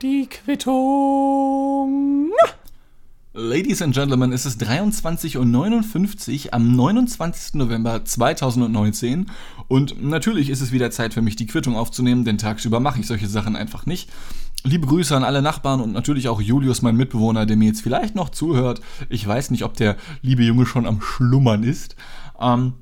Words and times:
Die 0.00 0.28
Quittung. 0.28 2.30
Ladies 3.32 3.82
and 3.82 3.92
Gentlemen, 3.92 4.32
es 4.32 4.46
ist 4.46 4.62
23.59 4.62 6.46
Uhr 6.46 6.54
am 6.54 6.76
29. 6.76 7.54
November 7.54 8.04
2019 8.04 9.26
und 9.66 10.00
natürlich 10.00 10.50
ist 10.50 10.60
es 10.60 10.70
wieder 10.70 10.92
Zeit 10.92 11.12
für 11.12 11.22
mich, 11.22 11.34
die 11.34 11.46
Quittung 11.46 11.74
aufzunehmen, 11.74 12.24
denn 12.24 12.38
tagsüber 12.38 12.78
mache 12.78 13.00
ich 13.00 13.08
solche 13.08 13.26
Sachen 13.26 13.56
einfach 13.56 13.84
nicht. 13.84 14.08
Liebe 14.62 14.86
Grüße 14.86 15.16
an 15.16 15.24
alle 15.24 15.42
Nachbarn 15.42 15.80
und 15.80 15.92
natürlich 15.92 16.28
auch 16.28 16.40
Julius, 16.40 16.82
mein 16.82 16.96
Mitbewohner, 16.96 17.46
der 17.46 17.56
mir 17.56 17.66
jetzt 17.66 17.82
vielleicht 17.82 18.14
noch 18.14 18.28
zuhört. 18.28 18.80
Ich 19.08 19.26
weiß 19.26 19.50
nicht, 19.50 19.64
ob 19.64 19.74
der 19.74 19.96
liebe 20.22 20.44
Junge 20.44 20.66
schon 20.66 20.86
am 20.86 21.00
Schlummern 21.00 21.64
ist. 21.64 21.96
Ähm, 22.40 22.74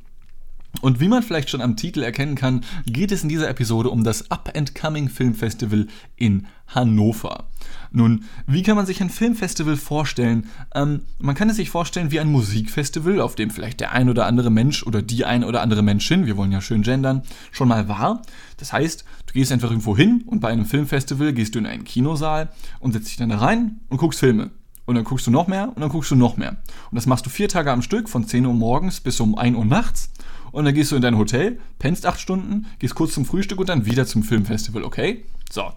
und 0.80 1.00
wie 1.00 1.09
man 1.09 1.23
vielleicht 1.23 1.50
schon 1.50 1.61
am 1.61 1.77
Titel 1.77 2.02
erkennen 2.02 2.34
kann, 2.34 2.64
geht 2.86 3.12
es 3.12 3.22
in 3.22 3.29
dieser 3.29 3.48
Episode 3.48 3.91
um 3.91 4.04
das 4.04 4.30
Up 4.30 4.52
and 4.57 4.75
Coming 4.75 5.09
Film 5.09 5.34
Festival 5.34 5.86
in 6.16 6.46
Hannover. 6.68 7.44
Nun, 7.90 8.25
wie 8.46 8.63
kann 8.63 8.77
man 8.77 8.86
sich 8.86 9.03
ein 9.03 9.11
Filmfestival 9.11 9.77
vorstellen? 9.77 10.46
Ähm, 10.75 11.03
man 11.18 11.35
kann 11.35 11.50
es 11.50 11.57
sich 11.57 11.68
vorstellen 11.68 12.11
wie 12.11 12.21
ein 12.21 12.32
Musikfestival, 12.32 13.21
auf 13.21 13.35
dem 13.35 13.50
vielleicht 13.50 13.80
der 13.80 13.93
ein 13.93 14.08
oder 14.08 14.27
andere 14.27 14.50
Mensch 14.50 14.82
oder 14.82 15.03
die 15.03 15.27
ein 15.27 15.44
oder 15.44 15.61
andere 15.61 15.82
Menschin, 15.82 16.25
wir 16.25 16.39
wollen 16.39 16.53
ja 16.53 16.63
schön 16.63 16.82
gendern, 16.82 17.22
schon 17.50 17.68
mal 17.68 17.89
war. 17.89 18.22
Das 18.57 18.72
heißt, 18.72 19.04
du 19.27 19.32
gehst 19.35 19.52
einfach 19.52 19.71
irgendwo 19.71 19.96
hin 19.96 20.25
und 20.27 20.41
bei 20.41 20.49
einem 20.49 20.64
Filmfestival 20.64 21.35
gehst 21.35 21.54
du 21.54 21.58
in 21.58 21.66
einen 21.66 21.85
Kinosaal 21.85 22.50
und 22.80 22.93
setzt 22.93 23.08
dich 23.08 23.16
dann 23.18 23.29
da 23.29 23.39
rein 23.39 23.80
und 23.89 23.99
guckst 23.99 24.21
Filme. 24.21 24.50
Und 24.85 24.96
dann 24.96 25.04
guckst 25.04 25.27
du 25.27 25.30
noch 25.30 25.46
mehr 25.46 25.68
und 25.68 25.80
dann 25.80 25.91
guckst 25.91 26.11
du 26.11 26.16
noch 26.16 26.36
mehr. 26.36 26.57
Und 26.91 26.96
das 26.96 27.07
machst 27.07 27.25
du 27.25 27.30
vier 27.30 27.49
Tage 27.49 27.71
am 27.71 27.82
Stück, 27.82 28.08
von 28.08 28.27
10 28.27 28.46
Uhr 28.46 28.54
morgens 28.54 29.00
bis 29.00 29.21
um 29.21 29.39
1 29.39 29.57
Uhr 29.57 29.64
nachts. 29.64 30.11
Und 30.52 30.64
dann 30.64 30.74
gehst 30.74 30.92
du 30.92 30.96
in 30.96 31.02
dein 31.02 31.18
Hotel, 31.18 31.58
pennst 31.79 32.06
acht 32.06 32.20
Stunden, 32.20 32.66
gehst 32.78 32.94
kurz 32.94 33.14
zum 33.14 33.24
Frühstück 33.24 33.58
und 33.58 33.69
dann 33.69 33.86
wieder 33.86 34.06
zum 34.06 34.22
Filmfestival, 34.22 34.84
okay? 34.84 35.24
So. 35.50 35.72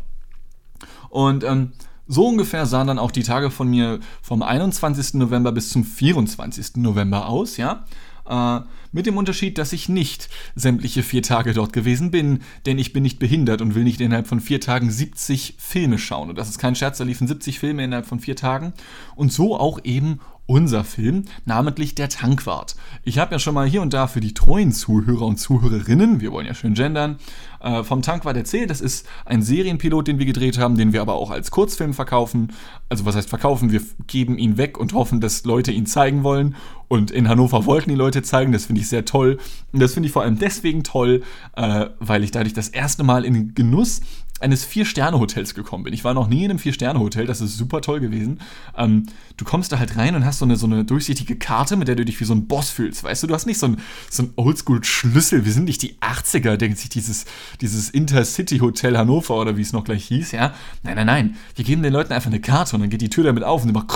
Und 1.09 1.43
ähm, 1.43 1.71
so 2.07 2.27
ungefähr 2.27 2.65
sahen 2.65 2.87
dann 2.87 2.99
auch 2.99 3.11
die 3.11 3.23
Tage 3.23 3.49
von 3.49 3.69
mir 3.69 3.99
vom 4.21 4.43
21. 4.43 5.15
November 5.15 5.51
bis 5.51 5.69
zum 5.69 5.83
24. 5.83 6.75
November 6.77 7.27
aus, 7.27 7.57
ja? 7.57 7.85
Äh, 8.27 8.61
mit 8.91 9.05
dem 9.05 9.17
Unterschied, 9.17 9.57
dass 9.57 9.73
ich 9.73 9.89
nicht 9.89 10.29
sämtliche 10.55 11.03
vier 11.03 11.21
Tage 11.21 11.53
dort 11.53 11.73
gewesen 11.73 12.11
bin, 12.11 12.39
denn 12.65 12.79
ich 12.79 12.93
bin 12.93 13.03
nicht 13.03 13.19
behindert 13.19 13.61
und 13.61 13.75
will 13.75 13.83
nicht 13.83 14.01
innerhalb 14.01 14.27
von 14.27 14.39
vier 14.39 14.61
Tagen 14.61 14.89
70 14.89 15.55
Filme 15.57 15.97
schauen. 15.97 16.29
Und 16.29 16.37
das 16.37 16.49
ist 16.49 16.59
kein 16.59 16.75
Scherz, 16.75 16.97
da 16.97 17.03
liefen 17.03 17.27
70 17.27 17.59
Filme 17.59 17.83
innerhalb 17.83 18.05
von 18.05 18.19
vier 18.19 18.35
Tagen. 18.35 18.73
Und 19.15 19.33
so 19.33 19.57
auch 19.57 19.79
eben 19.83 20.19
unser 20.47 20.83
Film, 20.83 21.23
namentlich 21.45 21.95
der 21.95 22.09
Tankwart. 22.09 22.75
Ich 23.03 23.17
habe 23.17 23.33
ja 23.33 23.39
schon 23.39 23.55
mal 23.55 23.67
hier 23.67 23.81
und 23.81 23.93
da 23.93 24.07
für 24.07 24.19
die 24.19 24.33
treuen 24.33 24.71
Zuhörer 24.71 25.25
und 25.25 25.37
Zuhörerinnen, 25.37 26.21
wir 26.21 26.31
wollen 26.31 26.45
ja 26.45 26.53
schön 26.53 26.75
gendern, 26.75 27.17
äh, 27.61 27.83
vom 27.83 28.01
Tankwart 28.01 28.37
erzählt. 28.37 28.69
Das 28.69 28.79
ist 28.79 29.07
ein 29.25 29.41
Serienpilot, 29.41 30.07
den 30.07 30.19
wir 30.19 30.25
gedreht 30.25 30.59
haben, 30.59 30.77
den 30.77 30.93
wir 30.93 31.01
aber 31.01 31.15
auch 31.15 31.31
als 31.31 31.49
Kurzfilm 31.49 31.93
verkaufen. 31.93 32.53
Also 32.89 33.05
was 33.05 33.15
heißt 33.15 33.29
verkaufen? 33.29 33.71
Wir 33.71 33.81
geben 34.07 34.37
ihn 34.37 34.57
weg 34.57 34.77
und 34.77 34.93
hoffen, 34.93 35.19
dass 35.19 35.45
Leute 35.45 35.71
ihn 35.71 35.87
zeigen 35.87 36.23
wollen. 36.23 36.55
Und 36.87 37.09
in 37.09 37.27
Hannover 37.27 37.65
wollten 37.65 37.89
die 37.89 37.95
Leute 37.95 38.21
zeigen. 38.21 38.51
Das 38.51 38.67
finde 38.67 38.81
ich 38.81 38.89
sehr 38.89 39.05
toll. 39.05 39.39
Und 39.71 39.79
das 39.79 39.93
finde 39.95 40.07
ich 40.07 40.13
vor 40.13 40.21
allem 40.21 40.37
deswegen 40.37 40.83
toll, 40.83 41.23
äh, 41.55 41.87
weil 41.99 42.23
ich 42.23 42.29
dadurch 42.29 42.53
das 42.53 42.69
erste 42.69 43.03
Mal 43.03 43.25
in 43.25 43.55
Genuss 43.55 44.01
eines 44.41 44.65
Vier-Sterne-Hotels 44.65 45.55
gekommen 45.55 45.85
bin. 45.85 45.93
Ich 45.93 46.03
war 46.03 46.13
noch 46.13 46.27
nie 46.27 46.43
in 46.43 46.51
einem 46.51 46.59
Vier-Sterne-Hotel, 46.59 47.25
das 47.25 47.39
ist 47.39 47.57
super 47.57 47.81
toll 47.81 48.01
gewesen. 48.01 48.41
Ähm, 48.77 49.05
du 49.37 49.45
kommst 49.45 49.71
da 49.71 49.79
halt 49.79 49.95
rein 49.95 50.15
und 50.15 50.25
hast 50.25 50.39
so 50.39 50.45
eine, 50.45 50.57
so 50.57 50.65
eine 50.65 50.83
durchsichtige 50.83 51.37
Karte, 51.37 51.77
mit 51.77 51.87
der 51.87 51.95
du 51.95 52.03
dich 52.03 52.19
wie 52.19 52.25
so 52.25 52.33
ein 52.33 52.47
Boss 52.47 52.69
fühlst. 52.69 53.03
Weißt 53.03 53.23
du, 53.23 53.27
du 53.27 53.33
hast 53.33 53.45
nicht 53.45 53.59
so 53.59 53.67
ein, 53.67 53.77
so 54.09 54.27
Oldschool-Schlüssel. 54.35 55.45
Wir 55.45 55.53
sind 55.53 55.65
nicht 55.65 55.81
die 55.81 55.95
80er, 55.99 56.57
denkt 56.57 56.79
sich 56.79 56.89
dieses, 56.89 57.25
dieses 57.61 57.89
Intercity-Hotel 57.89 58.97
Hannover 58.97 59.35
oder 59.35 59.55
wie 59.55 59.61
es 59.61 59.71
noch 59.71 59.85
gleich 59.85 60.05
hieß, 60.05 60.33
ja. 60.33 60.53
Nein, 60.83 60.95
nein, 60.95 61.07
nein. 61.07 61.37
Wir 61.55 61.63
geben 61.63 61.81
den 61.81 61.93
Leuten 61.93 62.11
einfach 62.11 62.29
eine 62.29 62.41
Karte 62.41 62.75
und 62.75 62.81
dann 62.81 62.89
geht 62.89 63.01
die 63.01 63.09
Tür 63.09 63.23
damit 63.23 63.43
auf 63.43 63.61
und 63.61 63.69
die 63.69 63.73
macht 63.73 63.87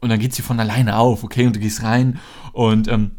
und 0.00 0.08
dann 0.08 0.18
geht 0.18 0.34
sie 0.34 0.42
von 0.42 0.58
alleine 0.58 0.96
auf, 0.96 1.24
okay, 1.24 1.46
und 1.46 1.56
du 1.56 1.60
gehst 1.60 1.82
rein 1.82 2.18
und 2.52 2.88
ähm, 2.88 3.12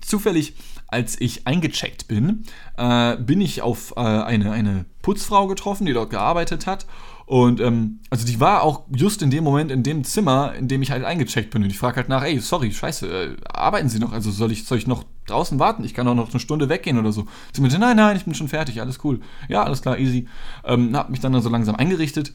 zufällig 0.00 0.54
als 0.88 1.20
ich 1.20 1.46
eingecheckt 1.46 2.08
bin, 2.08 2.44
äh, 2.76 3.16
bin 3.16 3.40
ich 3.40 3.62
auf 3.62 3.92
äh, 3.96 4.00
eine, 4.00 4.50
eine 4.50 4.86
Putzfrau 5.02 5.46
getroffen, 5.46 5.86
die 5.86 5.92
dort 5.92 6.10
gearbeitet 6.10 6.66
hat. 6.66 6.86
Und 7.26 7.60
ähm, 7.60 8.00
also 8.08 8.26
die 8.26 8.40
war 8.40 8.62
auch 8.62 8.84
just 8.90 9.20
in 9.20 9.30
dem 9.30 9.44
Moment 9.44 9.70
in 9.70 9.82
dem 9.82 10.02
Zimmer, 10.02 10.54
in 10.54 10.66
dem 10.66 10.80
ich 10.80 10.90
halt 10.90 11.04
eingecheckt 11.04 11.50
bin. 11.50 11.62
Und 11.62 11.68
ich 11.68 11.78
frage 11.78 11.96
halt 11.96 12.08
nach, 12.08 12.24
ey, 12.24 12.40
sorry, 12.40 12.72
scheiße, 12.72 13.06
äh, 13.06 13.36
arbeiten 13.52 13.90
Sie 13.90 13.98
noch? 13.98 14.12
Also 14.12 14.30
soll 14.30 14.50
ich, 14.50 14.64
soll 14.64 14.78
ich 14.78 14.86
noch 14.86 15.04
draußen 15.26 15.58
warten? 15.58 15.84
Ich 15.84 15.92
kann 15.92 16.08
auch 16.08 16.14
noch 16.14 16.30
eine 16.30 16.40
Stunde 16.40 16.70
weggehen 16.70 16.98
oder 16.98 17.12
so. 17.12 17.26
Sie 17.52 17.60
meinte, 17.60 17.78
nein, 17.78 17.98
nein, 17.98 18.16
ich 18.16 18.24
bin 18.24 18.34
schon 18.34 18.48
fertig, 18.48 18.80
alles 18.80 19.04
cool. 19.04 19.20
Ja, 19.48 19.62
alles 19.62 19.82
klar, 19.82 19.98
easy. 19.98 20.26
Ähm, 20.64 20.96
hab 20.96 21.10
mich 21.10 21.20
dann 21.20 21.38
so 21.42 21.50
langsam 21.50 21.76
eingerichtet. 21.76 22.32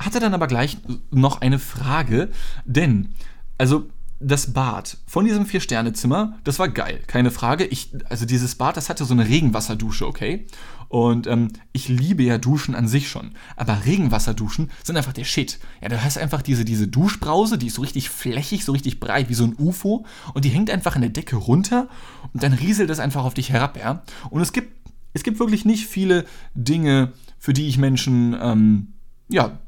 Hatte 0.00 0.18
dann 0.18 0.34
aber 0.34 0.48
gleich 0.48 0.78
noch 1.12 1.40
eine 1.40 1.60
Frage, 1.60 2.30
denn, 2.64 3.14
also 3.56 3.86
das 4.20 4.52
Bad 4.52 4.96
von 5.06 5.24
diesem 5.24 5.46
Vier-Sterne-Zimmer, 5.46 6.38
das 6.44 6.58
war 6.58 6.68
geil, 6.68 7.00
keine 7.06 7.30
Frage. 7.30 7.64
Ich, 7.64 7.92
also 8.08 8.26
dieses 8.26 8.54
Bad, 8.54 8.76
das 8.76 8.88
hatte 8.88 9.04
so 9.04 9.14
eine 9.14 9.28
Regenwasserdusche, 9.28 10.06
okay? 10.06 10.46
Und 10.88 11.26
ähm, 11.26 11.48
ich 11.72 11.88
liebe 11.88 12.22
ja 12.22 12.38
Duschen 12.38 12.74
an 12.74 12.86
sich 12.86 13.08
schon. 13.08 13.32
Aber 13.56 13.84
Regenwasserduschen 13.84 14.70
sind 14.84 14.96
einfach 14.96 15.12
der 15.12 15.24
Shit. 15.24 15.58
Ja, 15.82 15.88
du 15.88 16.02
hast 16.02 16.18
einfach 16.18 16.42
diese, 16.42 16.64
diese 16.64 16.86
Duschbrause, 16.86 17.58
die 17.58 17.66
ist 17.66 17.74
so 17.74 17.82
richtig 17.82 18.10
flächig, 18.10 18.64
so 18.64 18.72
richtig 18.72 19.00
breit 19.00 19.28
wie 19.28 19.34
so 19.34 19.44
ein 19.44 19.56
UFO. 19.58 20.06
Und 20.34 20.44
die 20.44 20.50
hängt 20.50 20.70
einfach 20.70 20.94
an 20.94 21.02
der 21.02 21.10
Decke 21.10 21.36
runter 21.36 21.88
und 22.32 22.42
dann 22.42 22.52
rieselt 22.52 22.90
das 22.90 23.00
einfach 23.00 23.24
auf 23.24 23.34
dich 23.34 23.50
herab, 23.50 23.76
ja? 23.76 24.04
Und 24.30 24.40
es 24.40 24.52
gibt, 24.52 24.88
es 25.12 25.22
gibt 25.22 25.38
wirklich 25.38 25.64
nicht 25.64 25.86
viele 25.86 26.24
Dinge, 26.54 27.12
für 27.38 27.52
die 27.52 27.66
ich 27.66 27.76
Menschen, 27.76 28.36
ähm, 28.40 28.94
ja, 29.28 29.58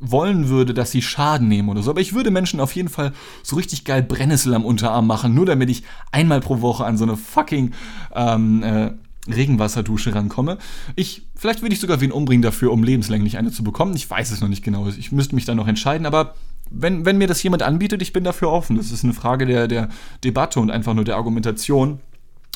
wollen 0.00 0.48
würde, 0.48 0.74
dass 0.74 0.90
sie 0.90 1.02
Schaden 1.02 1.48
nehmen 1.48 1.68
oder 1.68 1.82
so. 1.82 1.90
Aber 1.90 2.00
ich 2.00 2.14
würde 2.14 2.30
Menschen 2.30 2.60
auf 2.60 2.74
jeden 2.74 2.88
Fall 2.88 3.12
so 3.42 3.56
richtig 3.56 3.84
geil 3.84 4.02
Brennnessel 4.02 4.54
am 4.54 4.64
Unterarm 4.64 5.06
machen, 5.06 5.34
nur 5.34 5.46
damit 5.46 5.70
ich 5.70 5.84
einmal 6.12 6.40
pro 6.40 6.60
Woche 6.60 6.84
an 6.84 6.96
so 6.96 7.04
eine 7.04 7.16
fucking 7.16 7.72
ähm, 8.14 8.62
äh, 8.62 8.92
Regenwasserdusche 9.28 10.14
rankomme. 10.14 10.58
Ich, 10.96 11.26
vielleicht 11.34 11.62
würde 11.62 11.74
ich 11.74 11.80
sogar 11.80 12.00
wen 12.00 12.12
umbringen 12.12 12.42
dafür, 12.42 12.72
um 12.72 12.84
lebenslänglich 12.84 13.38
eine 13.38 13.50
zu 13.50 13.64
bekommen. 13.64 13.94
Ich 13.96 14.08
weiß 14.08 14.30
es 14.30 14.40
noch 14.40 14.48
nicht 14.48 14.64
genau. 14.64 14.88
Ich 14.88 15.12
müsste 15.12 15.34
mich 15.34 15.44
da 15.44 15.54
noch 15.54 15.68
entscheiden, 15.68 16.06
aber 16.06 16.34
wenn, 16.70 17.04
wenn 17.04 17.18
mir 17.18 17.28
das 17.28 17.42
jemand 17.42 17.62
anbietet, 17.62 18.02
ich 18.02 18.12
bin 18.12 18.24
dafür 18.24 18.50
offen. 18.50 18.76
Das 18.76 18.90
ist 18.90 19.04
eine 19.04 19.14
Frage 19.14 19.46
der, 19.46 19.68
der 19.68 19.88
Debatte 20.24 20.60
und 20.60 20.70
einfach 20.70 20.94
nur 20.94 21.04
der 21.04 21.16
Argumentation. 21.16 22.00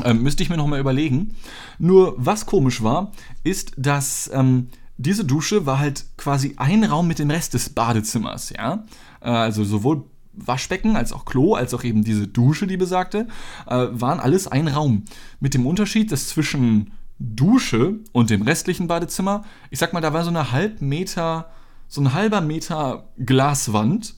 Ähm, 0.04 0.22
müsste 0.22 0.42
ich 0.42 0.50
mir 0.50 0.56
noch 0.56 0.66
mal 0.66 0.80
überlegen. 0.80 1.34
Nur 1.78 2.14
was 2.16 2.46
komisch 2.46 2.82
war, 2.82 3.12
ist, 3.44 3.72
dass 3.76 4.30
ähm, 4.32 4.68
diese 4.98 5.24
Dusche 5.24 5.64
war 5.64 5.78
halt 5.78 6.04
quasi 6.16 6.54
ein 6.56 6.84
Raum 6.84 7.06
mit 7.06 7.18
dem 7.18 7.30
Rest 7.30 7.54
des 7.54 7.70
Badezimmers, 7.70 8.50
ja. 8.50 8.84
Äh, 9.20 9.30
also 9.30 9.64
sowohl 9.64 10.04
Waschbecken 10.34 10.96
als 10.96 11.12
auch 11.12 11.24
Klo, 11.24 11.54
als 11.54 11.72
auch 11.72 11.84
eben 11.84 12.04
diese 12.04 12.28
Dusche, 12.28 12.66
die 12.66 12.76
besagte, 12.76 13.26
äh, 13.66 13.86
waren 13.90 14.20
alles 14.20 14.46
ein 14.46 14.68
Raum. 14.68 15.04
Mit 15.40 15.54
dem 15.54 15.66
Unterschied, 15.66 16.12
dass 16.12 16.28
zwischen 16.28 16.92
Dusche 17.18 17.96
und 18.12 18.30
dem 18.30 18.42
restlichen 18.42 18.86
Badezimmer, 18.86 19.44
ich 19.70 19.78
sag 19.78 19.92
mal, 19.92 20.00
da 20.00 20.12
war 20.12 20.22
so 20.22 20.30
eine 20.30 20.52
halb 20.52 20.80
Meter, 20.80 21.50
so 21.88 22.00
ein 22.00 22.12
halber 22.12 22.40
Meter 22.40 23.08
Glaswand. 23.18 24.14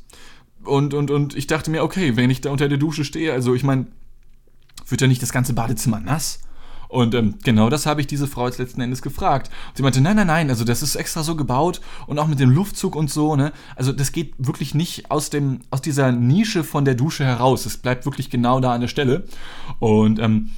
Und, 0.64 0.92
und, 0.92 1.10
und 1.10 1.34
ich 1.34 1.46
dachte 1.46 1.70
mir, 1.70 1.82
okay, 1.82 2.16
wenn 2.16 2.28
ich 2.28 2.42
da 2.42 2.50
unter 2.50 2.68
der 2.68 2.78
Dusche 2.78 3.04
stehe, 3.04 3.32
also 3.32 3.54
ich 3.54 3.64
meine, 3.64 3.86
wird 4.86 5.00
ja 5.00 5.06
nicht 5.06 5.22
das 5.22 5.32
ganze 5.32 5.54
Badezimmer 5.54 6.00
nass? 6.00 6.40
Und 6.90 7.14
ähm, 7.14 7.36
genau 7.44 7.70
das 7.70 7.86
habe 7.86 8.00
ich 8.00 8.08
diese 8.08 8.26
Frau 8.26 8.46
jetzt 8.46 8.58
letzten 8.58 8.80
Endes 8.80 9.00
gefragt. 9.00 9.48
Und 9.68 9.76
sie 9.76 9.82
meinte, 9.82 10.00
nein, 10.00 10.16
nein, 10.16 10.26
nein, 10.26 10.50
also 10.50 10.64
das 10.64 10.82
ist 10.82 10.96
extra 10.96 11.22
so 11.22 11.36
gebaut 11.36 11.80
und 12.08 12.18
auch 12.18 12.26
mit 12.26 12.40
dem 12.40 12.50
Luftzug 12.50 12.96
und 12.96 13.08
so, 13.08 13.36
ne? 13.36 13.52
Also 13.76 13.92
das 13.92 14.10
geht 14.10 14.34
wirklich 14.38 14.74
nicht 14.74 15.10
aus, 15.10 15.30
dem, 15.30 15.60
aus 15.70 15.82
dieser 15.82 16.10
Nische 16.10 16.64
von 16.64 16.84
der 16.84 16.96
Dusche 16.96 17.24
heraus. 17.24 17.64
Es 17.64 17.76
bleibt 17.76 18.06
wirklich 18.06 18.28
genau 18.28 18.58
da 18.58 18.74
an 18.74 18.80
der 18.80 18.88
Stelle. 18.88 19.24
Und 19.78 20.18
ähm, 20.18 20.50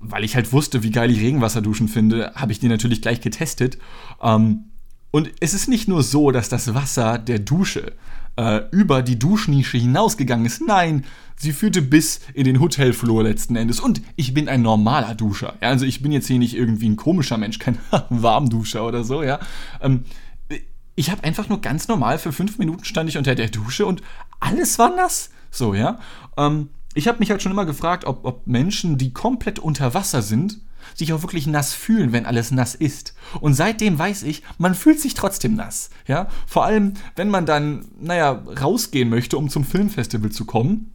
weil 0.00 0.24
ich 0.24 0.34
halt 0.36 0.52
wusste, 0.54 0.82
wie 0.82 0.90
geil 0.90 1.10
ich 1.10 1.20
Regenwasserduschen 1.20 1.88
finde, 1.88 2.32
habe 2.34 2.52
ich 2.52 2.58
die 2.58 2.68
natürlich 2.68 3.02
gleich 3.02 3.20
getestet. 3.20 3.76
Ähm, 4.22 4.70
und 5.10 5.30
es 5.40 5.52
ist 5.52 5.68
nicht 5.68 5.86
nur 5.86 6.02
so, 6.02 6.30
dass 6.30 6.48
das 6.48 6.74
Wasser 6.74 7.18
der 7.18 7.40
Dusche 7.40 7.92
äh, 8.36 8.62
über 8.70 9.02
die 9.02 9.18
Duschnische 9.18 9.78
hinausgegangen 9.78 10.46
ist. 10.46 10.60
Nein, 10.66 11.04
sie 11.36 11.52
führte 11.52 11.82
bis 11.82 12.20
in 12.34 12.44
den 12.44 12.60
Hotelflur 12.60 13.22
letzten 13.22 13.56
Endes. 13.56 13.80
Und 13.80 14.02
ich 14.16 14.34
bin 14.34 14.48
ein 14.48 14.62
normaler 14.62 15.14
Duscher. 15.14 15.54
Ja, 15.60 15.68
also 15.68 15.84
ich 15.84 16.02
bin 16.02 16.12
jetzt 16.12 16.26
hier 16.26 16.38
nicht 16.38 16.54
irgendwie 16.54 16.88
ein 16.88 16.96
komischer 16.96 17.38
Mensch, 17.38 17.58
kein 17.58 17.78
Warmduscher 18.10 18.86
oder 18.86 19.04
so, 19.04 19.22
ja. 19.22 19.40
Ähm, 19.80 20.04
ich 20.94 21.10
habe 21.10 21.24
einfach 21.24 21.48
nur 21.48 21.60
ganz 21.60 21.88
normal 21.88 22.18
für 22.18 22.32
fünf 22.32 22.58
Minuten 22.58 22.84
stand 22.84 23.08
ich 23.08 23.18
unter 23.18 23.34
der 23.34 23.48
Dusche 23.48 23.84
und 23.86 24.02
alles 24.40 24.78
war 24.78 24.94
nass. 24.94 25.30
So, 25.50 25.74
ja. 25.74 25.98
Ähm, 26.36 26.70
ich 26.94 27.08
habe 27.08 27.18
mich 27.18 27.30
halt 27.30 27.42
schon 27.42 27.52
immer 27.52 27.66
gefragt, 27.66 28.06
ob, 28.06 28.24
ob 28.24 28.46
Menschen, 28.46 28.96
die 28.96 29.12
komplett 29.12 29.58
unter 29.58 29.92
Wasser 29.92 30.22
sind, 30.22 30.58
sich 30.94 31.12
auch 31.12 31.22
wirklich 31.22 31.46
nass 31.46 31.72
fühlen, 31.72 32.12
wenn 32.12 32.26
alles 32.26 32.50
nass 32.50 32.74
ist. 32.74 33.14
Und 33.40 33.54
seitdem 33.54 33.98
weiß 33.98 34.22
ich, 34.24 34.42
man 34.58 34.74
fühlt 34.74 35.00
sich 35.00 35.14
trotzdem 35.14 35.54
nass. 35.54 35.90
Ja? 36.06 36.28
Vor 36.46 36.64
allem, 36.64 36.94
wenn 37.14 37.28
man 37.28 37.46
dann, 37.46 37.86
naja, 38.00 38.42
rausgehen 38.60 39.08
möchte, 39.08 39.38
um 39.38 39.48
zum 39.48 39.64
Filmfestival 39.64 40.30
zu 40.30 40.44
kommen 40.44 40.92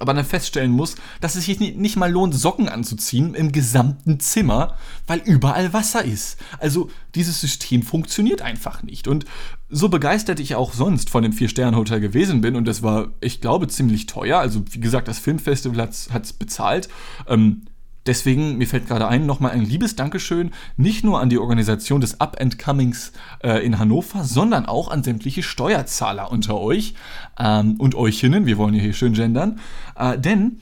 aber 0.00 0.14
dann 0.14 0.24
feststellen 0.24 0.72
muss, 0.72 0.96
dass 1.20 1.36
es 1.36 1.44
sich 1.44 1.60
nicht 1.60 1.96
mal 1.96 2.10
lohnt, 2.10 2.34
Socken 2.34 2.68
anzuziehen 2.68 3.34
im 3.34 3.52
gesamten 3.52 4.18
Zimmer, 4.20 4.76
weil 5.06 5.20
überall 5.20 5.72
Wasser 5.72 6.04
ist. 6.04 6.38
Also 6.58 6.90
dieses 7.14 7.40
System 7.40 7.82
funktioniert 7.82 8.42
einfach 8.42 8.82
nicht. 8.82 9.06
Und 9.06 9.24
so 9.68 9.88
begeistert 9.88 10.40
ich 10.40 10.54
auch 10.56 10.72
sonst 10.72 11.10
von 11.10 11.22
dem 11.22 11.32
Vier-Sterne-Hotel 11.32 12.00
gewesen 12.00 12.40
bin, 12.40 12.56
und 12.56 12.66
das 12.66 12.82
war, 12.82 13.12
ich 13.20 13.40
glaube, 13.40 13.68
ziemlich 13.68 14.06
teuer. 14.06 14.38
Also 14.38 14.64
wie 14.70 14.80
gesagt, 14.80 15.08
das 15.08 15.18
Filmfestival 15.18 15.78
hat 15.78 16.24
es 16.24 16.32
bezahlt. 16.32 16.88
Ähm, 17.28 17.66
Deswegen, 18.06 18.58
mir 18.58 18.66
fällt 18.66 18.86
gerade 18.86 19.08
ein, 19.08 19.26
nochmal 19.26 19.52
ein 19.52 19.64
liebes 19.64 19.96
Dankeschön, 19.96 20.50
nicht 20.76 21.04
nur 21.04 21.20
an 21.20 21.30
die 21.30 21.38
Organisation 21.38 22.00
des 22.00 22.20
Up 22.20 22.36
and 22.40 22.58
Comings 22.58 23.12
äh, 23.42 23.64
in 23.64 23.78
Hannover, 23.78 24.24
sondern 24.24 24.66
auch 24.66 24.88
an 24.88 25.02
sämtliche 25.02 25.42
Steuerzahler 25.42 26.30
unter 26.30 26.60
euch 26.60 26.94
ähm, 27.38 27.76
und 27.78 27.94
euchinnen, 27.94 28.46
wir 28.46 28.58
wollen 28.58 28.74
ja 28.74 28.82
hier 28.82 28.92
schön 28.92 29.14
gendern, 29.14 29.58
äh, 29.96 30.18
denn 30.18 30.60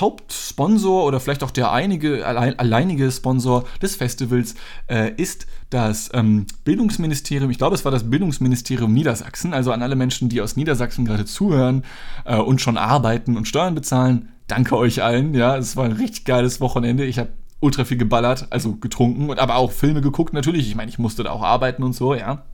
Hauptsponsor 0.00 1.04
oder 1.04 1.20
vielleicht 1.20 1.42
auch 1.42 1.50
der 1.50 1.72
einige, 1.72 2.26
allein, 2.26 2.58
alleinige 2.58 3.10
Sponsor 3.10 3.64
des 3.82 3.96
Festivals 3.96 4.54
äh, 4.88 5.12
ist 5.16 5.46
das 5.70 6.10
ähm, 6.14 6.46
Bildungsministerium, 6.64 7.50
ich 7.50 7.58
glaube, 7.58 7.74
es 7.74 7.84
war 7.84 7.92
das 7.92 8.08
Bildungsministerium 8.08 8.92
Niedersachsen, 8.92 9.52
also 9.52 9.72
an 9.72 9.82
alle 9.82 9.96
Menschen, 9.96 10.28
die 10.28 10.40
aus 10.40 10.56
Niedersachsen 10.56 11.04
gerade 11.04 11.24
zuhören 11.24 11.84
äh, 12.24 12.36
und 12.36 12.60
schon 12.60 12.76
arbeiten 12.76 13.36
und 13.36 13.48
Steuern 13.48 13.74
bezahlen 13.74 14.28
danke 14.46 14.76
euch 14.76 15.02
allen. 15.02 15.34
Ja, 15.34 15.56
es 15.56 15.76
war 15.76 15.84
ein 15.84 15.92
richtig 15.92 16.24
geiles 16.24 16.60
Wochenende. 16.60 17.04
Ich 17.04 17.18
habe 17.18 17.30
ultra 17.60 17.84
viel 17.84 17.96
geballert, 17.96 18.48
also 18.50 18.76
getrunken 18.76 19.30
und 19.30 19.38
aber 19.38 19.56
auch 19.56 19.72
Filme 19.72 20.00
geguckt 20.00 20.32
natürlich. 20.32 20.68
Ich 20.68 20.76
meine, 20.76 20.90
ich 20.90 20.98
musste 20.98 21.24
da 21.24 21.30
auch 21.30 21.42
arbeiten 21.42 21.82
und 21.82 21.94
so, 21.94 22.14
ja. 22.14 22.44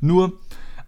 Nur 0.00 0.38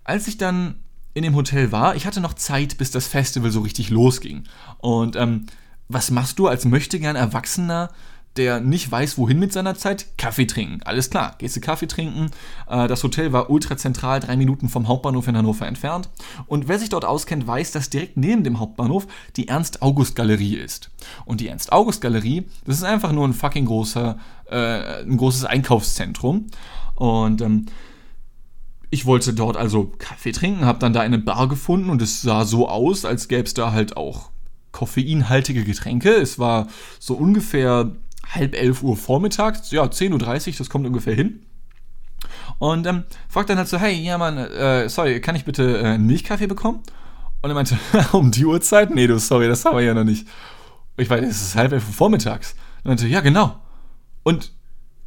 als 0.05 0.29
ich 0.29 0.38
dann 0.38 0.76
in 1.14 1.22
dem 1.22 1.34
Hotel 1.34 1.72
war, 1.72 1.96
ich 1.96 2.06
hatte 2.06 2.20
noch 2.20 2.34
Zeit, 2.34 2.78
bis 2.78 2.90
das 2.90 3.06
Festival 3.06 3.50
so 3.50 3.60
richtig 3.60 3.90
losging. 3.90 4.44
Und 4.78 5.16
ähm, 5.16 5.46
was 5.88 6.10
machst 6.10 6.38
du 6.38 6.46
als 6.46 6.64
möchtegern 6.64 7.16
Erwachsener, 7.16 7.90
der 8.36 8.60
nicht 8.60 8.90
weiß, 8.90 9.18
wohin 9.18 9.38
mit 9.38 9.52
seiner 9.52 9.74
Zeit, 9.74 10.06
Kaffee 10.16 10.46
trinken. 10.46 10.80
Alles 10.84 11.10
klar, 11.10 11.34
gehst 11.38 11.56
du 11.56 11.60
Kaffee 11.60 11.88
trinken. 11.88 12.30
Äh, 12.68 12.86
das 12.86 13.02
Hotel 13.02 13.32
war 13.32 13.50
ultra 13.50 13.76
zentral, 13.76 14.20
drei 14.20 14.36
Minuten 14.36 14.68
vom 14.68 14.86
Hauptbahnhof 14.86 15.26
in 15.26 15.36
Hannover 15.36 15.66
entfernt. 15.66 16.08
Und 16.46 16.68
wer 16.68 16.78
sich 16.78 16.90
dort 16.90 17.04
auskennt, 17.04 17.46
weiß, 17.46 17.72
dass 17.72 17.90
direkt 17.90 18.16
neben 18.16 18.44
dem 18.44 18.60
Hauptbahnhof 18.60 19.06
die 19.36 19.48
Ernst-August-Galerie 19.48 20.54
ist. 20.54 20.90
Und 21.24 21.40
die 21.40 21.48
Ernst-August-Galerie, 21.48 22.46
das 22.64 22.76
ist 22.76 22.84
einfach 22.84 23.10
nur 23.10 23.26
ein 23.26 23.34
fucking 23.34 23.66
großer, 23.66 24.16
äh, 24.48 25.02
ein 25.02 25.16
großes 25.16 25.44
Einkaufszentrum. 25.44 26.46
Und 26.94 27.40
ähm, 27.40 27.66
ich 28.90 29.06
wollte 29.06 29.32
dort 29.32 29.56
also 29.56 29.92
Kaffee 29.98 30.32
trinken, 30.32 30.64
habe 30.64 30.81
dann 30.81 30.92
da 30.92 31.00
eine 31.00 31.19
Bar 31.19 31.48
gefunden 31.48 31.90
und 31.90 32.02
es 32.02 32.22
sah 32.22 32.44
so 32.44 32.69
aus, 32.69 33.04
als 33.04 33.28
gäbe 33.28 33.44
es 33.44 33.54
da 33.54 33.72
halt 33.72 33.96
auch 33.96 34.31
koffeinhaltige 34.72 35.64
Getränke. 35.64 36.10
Es 36.10 36.38
war 36.38 36.66
so 36.98 37.14
ungefähr 37.14 37.92
halb 38.28 38.54
elf 38.54 38.82
Uhr 38.82 38.96
vormittags, 38.96 39.70
ja, 39.70 39.84
10.30 39.84 40.48
Uhr, 40.48 40.54
das 40.58 40.70
kommt 40.70 40.87
ungefähr 40.87 41.14
hin. 41.14 41.46
Und 42.58 42.87
ähm, 42.87 43.04
fragt 43.28 43.48
dann 43.48 43.58
halt 43.58 43.69
so, 43.69 43.78
hey, 43.78 43.94
ja 43.94 44.19
Mann, 44.19 44.37
äh, 44.37 44.88
sorry, 44.88 45.20
kann 45.20 45.36
ich 45.36 45.44
bitte 45.44 45.78
äh, 45.78 45.84
einen 45.84 46.06
Milchkaffee 46.06 46.46
bekommen? 46.46 46.81
Und 47.43 47.50
er 47.50 47.54
meinte, 47.54 47.78
um 48.12 48.31
die 48.31 48.44
Uhrzeit? 48.44 48.94
Nee, 48.94 49.06
du, 49.06 49.19
sorry, 49.19 49.48
das 49.48 49.64
haben 49.64 49.76
wir 49.76 49.84
ja 49.84 49.94
noch 49.94 50.04
nicht. 50.04 50.26
Ich 50.96 51.08
weiß, 51.08 51.25
es 51.25 51.40
ist 51.40 51.56
halb 51.56 51.72
elf 51.72 51.86
Uhr 51.86 51.94
vormittags. 51.94 52.52
Und 52.82 52.86
er 52.86 52.88
meinte, 52.88 53.06
ja, 53.06 53.20
genau. 53.20 53.56
Und 54.25 54.52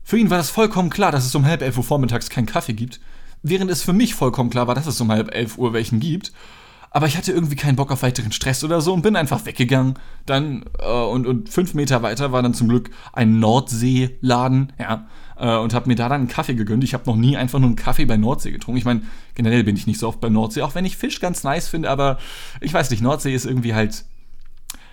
für 0.03 0.17
ihn 0.17 0.29
war 0.29 0.37
das 0.37 0.49
vollkommen 0.49 0.89
klar, 0.89 1.11
dass 1.11 1.25
es 1.25 1.35
um 1.35 1.45
halb 1.45 1.61
elf 1.61 1.77
Uhr 1.77 1.83
vormittags 1.83 2.29
keinen 2.29 2.47
Kaffee 2.47 2.73
gibt, 2.73 2.99
während 3.43 3.69
es 3.69 3.83
für 3.83 3.93
mich 3.93 4.15
vollkommen 4.15 4.49
klar 4.49 4.67
war, 4.67 4.75
dass 4.75 4.87
es 4.87 4.99
um 4.99 5.11
halb 5.11 5.33
elf 5.35 5.57
Uhr 5.57 5.73
welchen 5.73 5.99
gibt. 5.99 6.31
Aber 6.95 7.07
ich 7.07 7.17
hatte 7.17 7.31
irgendwie 7.31 7.55
keinen 7.55 7.75
Bock 7.75 7.91
auf 7.91 8.03
weiteren 8.03 8.31
Stress 8.31 8.63
oder 8.63 8.79
so 8.79 8.93
und 8.93 9.01
bin 9.01 9.15
einfach 9.15 9.45
weggegangen. 9.47 9.95
Dann, 10.27 10.63
äh, 10.77 10.87
und, 10.87 11.25
und 11.25 11.49
fünf 11.49 11.73
Meter 11.73 12.03
weiter 12.03 12.31
war 12.31 12.43
dann 12.43 12.53
zum 12.53 12.69
Glück 12.69 12.91
ein 13.13 13.39
Nordseeladen, 13.39 14.73
ja. 14.79 15.07
Äh, 15.35 15.57
und 15.57 15.73
habe 15.73 15.89
mir 15.89 15.95
da 15.95 16.07
dann 16.07 16.21
einen 16.21 16.27
Kaffee 16.27 16.53
gegönnt. 16.53 16.83
Ich 16.83 16.93
habe 16.93 17.05
noch 17.07 17.15
nie 17.15 17.35
einfach 17.35 17.57
nur 17.57 17.69
einen 17.69 17.75
Kaffee 17.75 18.05
bei 18.05 18.15
Nordsee 18.15 18.51
getrunken. 18.51 18.77
Ich 18.77 18.85
meine, 18.85 19.01
generell 19.33 19.63
bin 19.63 19.75
ich 19.75 19.87
nicht 19.87 19.99
so 19.99 20.07
oft 20.07 20.21
bei 20.21 20.29
Nordsee, 20.29 20.61
auch 20.61 20.75
wenn 20.75 20.85
ich 20.85 20.95
Fisch 20.95 21.19
ganz 21.19 21.43
nice 21.43 21.67
finde, 21.67 21.89
aber 21.89 22.19
ich 22.61 22.73
weiß 22.73 22.91
nicht, 22.91 23.01
Nordsee 23.01 23.33
ist 23.33 23.45
irgendwie 23.45 23.73
halt. 23.73 24.05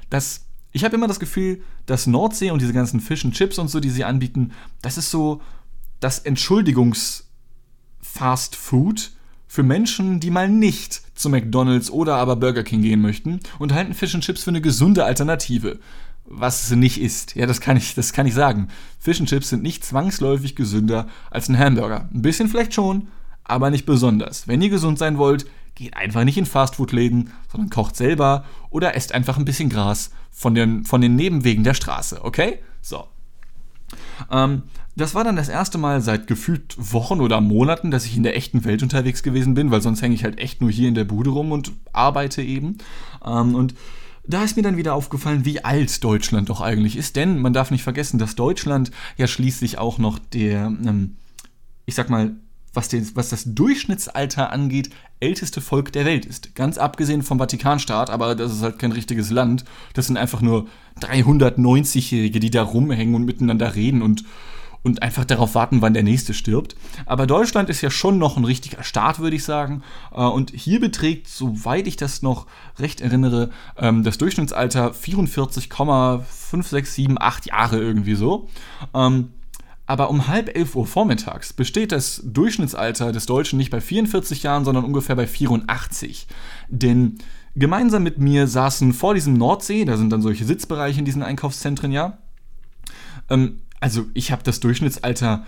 Das. 0.08 0.46
Ich 0.72 0.84
habe 0.84 0.94
immer 0.94 1.08
das 1.08 1.20
Gefühl, 1.20 1.62
dass 1.84 2.06
Nordsee 2.06 2.50
und 2.50 2.62
diese 2.62 2.72
ganzen 2.72 3.00
Fish 3.00 3.24
und 3.24 3.34
Chips 3.34 3.58
und 3.58 3.68
so, 3.68 3.80
die 3.80 3.90
sie 3.90 4.04
anbieten, 4.04 4.52
das 4.82 4.96
ist 4.96 5.10
so 5.10 5.42
das 5.98 6.20
Entschuldigungs-Fast 8.10 8.56
Food 8.56 9.12
für 9.46 9.62
Menschen, 9.62 10.20
die 10.20 10.30
mal 10.30 10.48
nicht 10.48 11.02
zu 11.14 11.28
McDonald's 11.28 11.90
oder 11.90 12.16
aber 12.16 12.36
Burger 12.36 12.62
King 12.62 12.82
gehen 12.82 13.00
möchten 13.00 13.40
und 13.58 13.72
halten 13.72 13.94
Fish 13.94 14.14
and 14.14 14.24
Chips 14.24 14.44
für 14.44 14.50
eine 14.50 14.60
gesunde 14.60 15.04
Alternative. 15.04 15.78
Was 16.24 16.64
es 16.64 16.70
nicht 16.76 17.00
ist. 17.00 17.34
Ja, 17.34 17.46
das 17.46 17.60
kann 17.60 17.76
ich, 17.76 17.94
das 17.94 18.12
kann 18.12 18.26
ich 18.26 18.34
sagen. 18.34 18.68
Fish 19.00 19.18
and 19.18 19.28
Chips 19.28 19.48
sind 19.48 19.62
nicht 19.62 19.84
zwangsläufig 19.84 20.54
gesünder 20.54 21.08
als 21.30 21.48
ein 21.48 21.58
Hamburger. 21.58 22.08
Ein 22.12 22.22
bisschen 22.22 22.48
vielleicht 22.48 22.74
schon, 22.74 23.08
aber 23.42 23.70
nicht 23.70 23.86
besonders. 23.86 24.46
Wenn 24.46 24.62
ihr 24.62 24.70
gesund 24.70 24.98
sein 24.98 25.18
wollt, 25.18 25.46
geht 25.74 25.96
einfach 25.96 26.24
nicht 26.24 26.38
in 26.38 26.46
Fastfood-Läden, 26.46 27.32
sondern 27.50 27.70
kocht 27.70 27.96
selber 27.96 28.44
oder 28.68 28.94
esst 28.94 29.12
einfach 29.12 29.38
ein 29.38 29.44
bisschen 29.44 29.70
Gras 29.70 30.10
von 30.30 30.54
den, 30.54 30.84
von 30.84 31.00
den 31.00 31.16
Nebenwegen 31.16 31.64
der 31.64 31.74
Straße, 31.74 32.24
okay? 32.24 32.60
So. 32.82 33.08
Ähm, 34.30 34.62
das 35.00 35.14
war 35.14 35.24
dann 35.24 35.36
das 35.36 35.48
erste 35.48 35.78
Mal 35.78 36.00
seit 36.00 36.26
gefühlt 36.26 36.74
Wochen 36.76 37.20
oder 37.20 37.40
Monaten, 37.40 37.90
dass 37.90 38.04
ich 38.04 38.16
in 38.16 38.22
der 38.22 38.36
echten 38.36 38.64
Welt 38.64 38.82
unterwegs 38.82 39.22
gewesen 39.22 39.54
bin, 39.54 39.70
weil 39.70 39.80
sonst 39.80 40.02
hänge 40.02 40.14
ich 40.14 40.24
halt 40.24 40.38
echt 40.38 40.60
nur 40.60 40.70
hier 40.70 40.88
in 40.88 40.94
der 40.94 41.04
Bude 41.04 41.30
rum 41.30 41.52
und 41.52 41.72
arbeite 41.92 42.42
eben. 42.42 42.78
Ähm, 43.24 43.54
und 43.54 43.74
da 44.24 44.44
ist 44.44 44.56
mir 44.56 44.62
dann 44.62 44.76
wieder 44.76 44.94
aufgefallen, 44.94 45.44
wie 45.44 45.64
alt 45.64 46.04
Deutschland 46.04 46.50
doch 46.50 46.60
eigentlich 46.60 46.96
ist, 46.96 47.16
denn 47.16 47.38
man 47.38 47.52
darf 47.52 47.70
nicht 47.70 47.82
vergessen, 47.82 48.18
dass 48.18 48.36
Deutschland 48.36 48.90
ja 49.16 49.26
schließlich 49.26 49.78
auch 49.78 49.98
noch 49.98 50.18
der, 50.18 50.66
ähm, 50.66 51.16
ich 51.86 51.94
sag 51.94 52.10
mal, 52.10 52.32
was, 52.72 52.88
den, 52.88 53.10
was 53.14 53.30
das 53.30 53.44
Durchschnittsalter 53.46 54.52
angeht, 54.52 54.90
älteste 55.18 55.60
Volk 55.60 55.92
der 55.92 56.04
Welt 56.04 56.24
ist. 56.24 56.54
Ganz 56.54 56.78
abgesehen 56.78 57.22
vom 57.22 57.38
Vatikanstaat, 57.38 58.10
aber 58.10 58.34
das 58.34 58.52
ist 58.52 58.62
halt 58.62 58.78
kein 58.78 58.92
richtiges 58.92 59.30
Land. 59.30 59.64
Das 59.94 60.06
sind 60.06 60.16
einfach 60.16 60.40
nur 60.40 60.68
390-Jährige, 61.00 62.38
die 62.38 62.50
da 62.50 62.62
rumhängen 62.62 63.14
und 63.14 63.24
miteinander 63.24 63.74
reden 63.74 64.02
und, 64.02 64.24
und 64.82 65.02
einfach 65.02 65.24
darauf 65.24 65.54
warten, 65.54 65.82
wann 65.82 65.94
der 65.94 66.02
nächste 66.02 66.34
stirbt. 66.34 66.74
Aber 67.06 67.26
Deutschland 67.26 67.68
ist 67.68 67.82
ja 67.82 67.90
schon 67.90 68.18
noch 68.18 68.36
ein 68.36 68.44
richtiger 68.44 68.82
Staat, 68.82 69.18
würde 69.18 69.36
ich 69.36 69.44
sagen. 69.44 69.82
Äh, 70.12 70.22
und 70.22 70.52
hier 70.54 70.80
beträgt, 70.80 71.28
soweit 71.28 71.86
ich 71.86 71.96
das 71.96 72.22
noch 72.22 72.46
recht 72.78 73.00
erinnere, 73.00 73.50
ähm, 73.76 74.04
das 74.04 74.18
Durchschnittsalter 74.18 74.92
44,5678 74.92 77.48
Jahre 77.48 77.78
irgendwie 77.78 78.14
so. 78.14 78.48
Ähm, 78.94 79.32
aber 79.86 80.08
um 80.08 80.28
halb 80.28 80.56
elf 80.56 80.76
Uhr 80.76 80.86
vormittags 80.86 81.52
besteht 81.52 81.90
das 81.90 82.22
Durchschnittsalter 82.24 83.10
des 83.10 83.26
Deutschen 83.26 83.56
nicht 83.56 83.70
bei 83.70 83.80
44 83.80 84.44
Jahren, 84.44 84.64
sondern 84.64 84.84
ungefähr 84.84 85.16
bei 85.16 85.26
84. 85.26 86.28
Denn 86.68 87.18
gemeinsam 87.56 88.04
mit 88.04 88.18
mir 88.18 88.46
saßen 88.46 88.92
vor 88.92 89.14
diesem 89.14 89.34
Nordsee, 89.34 89.84
da 89.84 89.96
sind 89.96 90.10
dann 90.10 90.22
solche 90.22 90.44
Sitzbereiche 90.44 91.00
in 91.00 91.04
diesen 91.04 91.24
Einkaufszentren, 91.24 91.90
ja. 91.90 92.18
Ähm, 93.28 93.62
also 93.80 94.06
ich 94.14 94.30
habe 94.30 94.42
das 94.42 94.60
Durchschnittsalter 94.60 95.44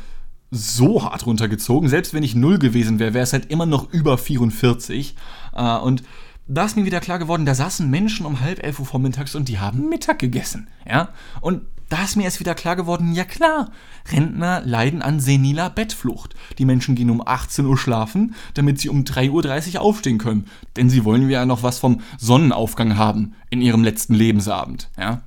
so 0.51 1.03
hart 1.05 1.27
runtergezogen. 1.27 1.89
Selbst 1.89 2.13
wenn 2.13 2.23
ich 2.23 2.35
null 2.35 2.59
gewesen 2.59 2.99
wäre, 2.99 3.15
wäre 3.15 3.25
es 3.25 3.33
halt 3.33 3.51
immer 3.51 3.67
noch 3.67 3.91
über 3.93 4.19
44. 4.19 5.17
Äh, 5.55 5.77
und 5.79 6.03
da 6.47 6.65
ist 6.65 6.77
mir 6.77 6.85
wieder 6.85 7.01
klar 7.01 7.19
geworden, 7.19 7.47
da 7.47 7.55
saßen 7.55 7.89
Menschen 7.89 8.27
um 8.27 8.41
halb 8.41 8.63
elf 8.63 8.79
Uhr 8.79 8.87
vormittags 8.87 9.35
und 9.35 9.49
die 9.49 9.59
haben 9.59 9.89
Mittag 9.89 10.19
gegessen. 10.19 10.69
Ja? 10.87 11.09
Und 11.41 11.63
da 11.89 12.05
ist 12.05 12.17
mir 12.17 12.25
erst 12.25 12.41
wieder 12.41 12.55
klar 12.55 12.75
geworden, 12.75 13.13
ja 13.13 13.25
klar, 13.25 13.71
Rentner 14.11 14.63
leiden 14.65 15.03
an 15.03 15.21
seniler 15.21 15.69
Bettflucht. 15.69 16.35
Die 16.59 16.65
Menschen 16.65 16.95
gehen 16.95 17.11
um 17.11 17.23
18 17.25 17.67
Uhr 17.67 17.77
schlafen, 17.77 18.35
damit 18.55 18.81
sie 18.81 18.89
um 18.89 19.05
3.30 19.05 19.75
Uhr 19.75 19.81
aufstehen 19.83 20.19
können. 20.19 20.47
Denn 20.77 20.89
sie 20.89 21.05
wollen 21.05 21.29
ja 21.29 21.45
noch 21.45 21.63
was 21.63 21.79
vom 21.79 22.01
Sonnenaufgang 22.19 22.97
haben 22.97 23.35
in 23.51 23.61
ihrem 23.61 23.85
letzten 23.85 24.15
Lebensabend. 24.15 24.89
Ja? 24.99 25.23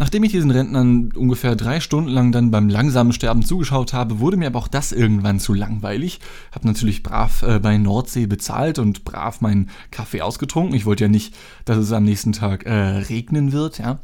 Nachdem 0.00 0.24
ich 0.24 0.32
diesen 0.32 0.50
Rentnern 0.50 1.12
ungefähr 1.14 1.54
drei 1.56 1.78
Stunden 1.78 2.08
lang 2.08 2.32
dann 2.32 2.50
beim 2.50 2.70
langsamen 2.70 3.12
Sterben 3.12 3.44
zugeschaut 3.44 3.92
habe, 3.92 4.18
wurde 4.18 4.38
mir 4.38 4.46
aber 4.46 4.58
auch 4.58 4.66
das 4.66 4.92
irgendwann 4.92 5.40
zu 5.40 5.52
langweilig. 5.52 6.20
Hab 6.52 6.64
natürlich 6.64 7.02
brav 7.02 7.42
äh, 7.42 7.58
bei 7.58 7.76
Nordsee 7.76 8.24
bezahlt 8.24 8.78
und 8.78 9.04
brav 9.04 9.42
meinen 9.42 9.68
Kaffee 9.90 10.22
ausgetrunken. 10.22 10.74
Ich 10.74 10.86
wollte 10.86 11.04
ja 11.04 11.08
nicht, 11.08 11.36
dass 11.66 11.76
es 11.76 11.92
am 11.92 12.04
nächsten 12.04 12.32
Tag 12.32 12.64
äh, 12.64 12.72
regnen 12.72 13.52
wird, 13.52 13.76
ja. 13.76 13.98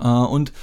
Äh, 0.00 0.06
und 0.06 0.54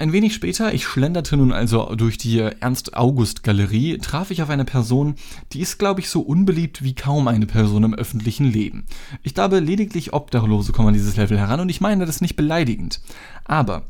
ein 0.00 0.12
wenig 0.12 0.32
später, 0.32 0.72
ich 0.72 0.86
schlenderte 0.86 1.36
nun 1.36 1.50
also 1.50 1.92
durch 1.96 2.18
die 2.18 2.38
Ernst-August-Galerie, 2.38 3.98
traf 3.98 4.30
ich 4.30 4.42
auf 4.42 4.48
eine 4.48 4.64
Person, 4.64 5.16
die 5.52 5.60
ist, 5.60 5.78
glaube 5.78 5.98
ich, 5.98 6.08
so 6.08 6.20
unbeliebt 6.20 6.84
wie 6.84 6.94
kaum 6.94 7.26
eine 7.26 7.46
Person 7.46 7.82
im 7.82 7.94
öffentlichen 7.94 8.44
Leben. 8.44 8.86
Ich 9.24 9.34
glaube, 9.34 9.58
lediglich 9.58 10.12
Obdachlose 10.12 10.70
kommen 10.70 10.88
an 10.88 10.94
dieses 10.94 11.16
Level 11.16 11.36
heran 11.36 11.58
und 11.58 11.68
ich 11.68 11.80
meine 11.80 12.06
das 12.06 12.20
nicht 12.20 12.36
beleidigend. 12.36 13.00
Aber 13.48 13.86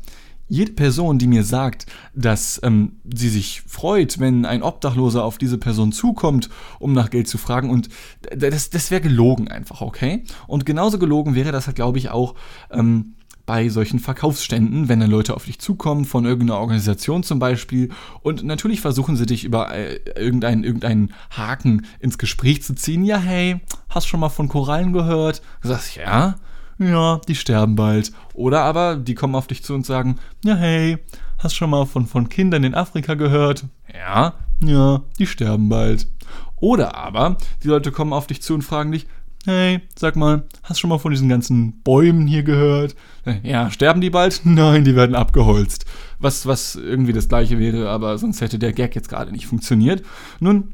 jede 0.49 0.71
Person, 0.71 1.19
die 1.19 1.27
mir 1.27 1.43
sagt, 1.43 1.85
dass 2.15 2.59
ähm, 2.63 2.93
sie 3.13 3.29
sich 3.29 3.61
freut, 3.67 4.19
wenn 4.19 4.45
ein 4.45 4.63
Obdachloser 4.63 5.23
auf 5.23 5.37
diese 5.37 5.59
Person 5.59 5.91
zukommt, 5.91 6.49
um 6.79 6.91
nach 6.91 7.11
Geld 7.11 7.27
zu 7.27 7.37
fragen, 7.37 7.69
und 7.69 7.89
das, 8.35 8.71
das 8.71 8.89
wäre 8.89 9.01
gelogen 9.01 9.47
einfach, 9.47 9.81
okay? 9.81 10.23
Und 10.47 10.65
genauso 10.65 10.97
gelogen 10.97 11.35
wäre 11.35 11.51
das 11.51 11.67
halt, 11.67 11.75
glaube 11.75 11.99
ich, 11.99 12.09
auch 12.09 12.33
ähm, 12.71 13.13
bei 13.45 13.69
solchen 13.69 13.99
Verkaufsständen, 13.99 14.89
wenn 14.89 14.99
dann 14.99 15.09
Leute 15.09 15.35
auf 15.35 15.45
dich 15.45 15.59
zukommen, 15.59 16.05
von 16.05 16.25
irgendeiner 16.25 16.59
Organisation 16.59 17.21
zum 17.21 17.37
Beispiel, 17.37 17.89
und 18.21 18.43
natürlich 18.43 18.81
versuchen 18.81 19.15
sie 19.15 19.27
dich 19.27 19.43
über 19.43 19.71
äh, 19.71 19.99
irgendeinen, 20.15 20.63
irgendeinen 20.63 21.13
Haken 21.29 21.85
ins 21.99 22.17
Gespräch 22.17 22.63
zu 22.63 22.73
ziehen. 22.73 23.03
Ja, 23.03 23.17
hey, 23.19 23.59
hast 23.89 24.07
schon 24.07 24.19
mal 24.19 24.29
von 24.29 24.49
Korallen 24.49 24.93
gehört? 24.93 25.43
Du 25.61 25.67
sagst, 25.67 25.95
ja 25.95 26.37
ja, 26.79 27.19
die 27.27 27.35
sterben 27.35 27.75
bald. 27.75 28.11
Oder 28.33 28.61
aber 28.61 28.95
die 28.95 29.15
kommen 29.15 29.35
auf 29.35 29.47
dich 29.47 29.63
zu 29.63 29.73
und 29.73 29.85
sagen, 29.85 30.17
ja, 30.43 30.55
hey, 30.55 30.97
hast 31.37 31.55
schon 31.55 31.69
mal 31.69 31.85
von, 31.85 32.07
von 32.07 32.29
Kindern 32.29 32.63
in 32.63 32.73
Afrika 32.73 33.13
gehört? 33.13 33.65
Ja, 33.93 34.33
ja, 34.63 35.03
die 35.19 35.27
sterben 35.27 35.69
bald. 35.69 36.07
Oder 36.55 36.95
aber 36.95 37.37
die 37.63 37.67
Leute 37.67 37.91
kommen 37.91 38.13
auf 38.13 38.27
dich 38.27 38.41
zu 38.41 38.53
und 38.53 38.63
fragen 38.63 38.91
dich, 38.91 39.07
hey, 39.45 39.81
sag 39.95 40.15
mal, 40.15 40.43
hast 40.63 40.79
schon 40.79 40.89
mal 40.89 40.99
von 40.99 41.11
diesen 41.11 41.29
ganzen 41.29 41.81
Bäumen 41.83 42.27
hier 42.27 42.43
gehört? 42.43 42.95
Ja, 43.43 43.71
sterben 43.71 44.01
die 44.01 44.09
bald? 44.09 44.41
Nein, 44.43 44.83
die 44.83 44.95
werden 44.95 45.15
abgeholzt. 45.15 45.85
Was, 46.19 46.45
was 46.45 46.75
irgendwie 46.75 47.13
das 47.13 47.29
gleiche 47.29 47.59
wäre, 47.59 47.89
aber 47.89 48.17
sonst 48.17 48.41
hätte 48.41 48.59
der 48.59 48.73
Gag 48.73 48.95
jetzt 48.95 49.09
gerade 49.09 49.31
nicht 49.31 49.47
funktioniert. 49.47 50.03
Nun, 50.39 50.73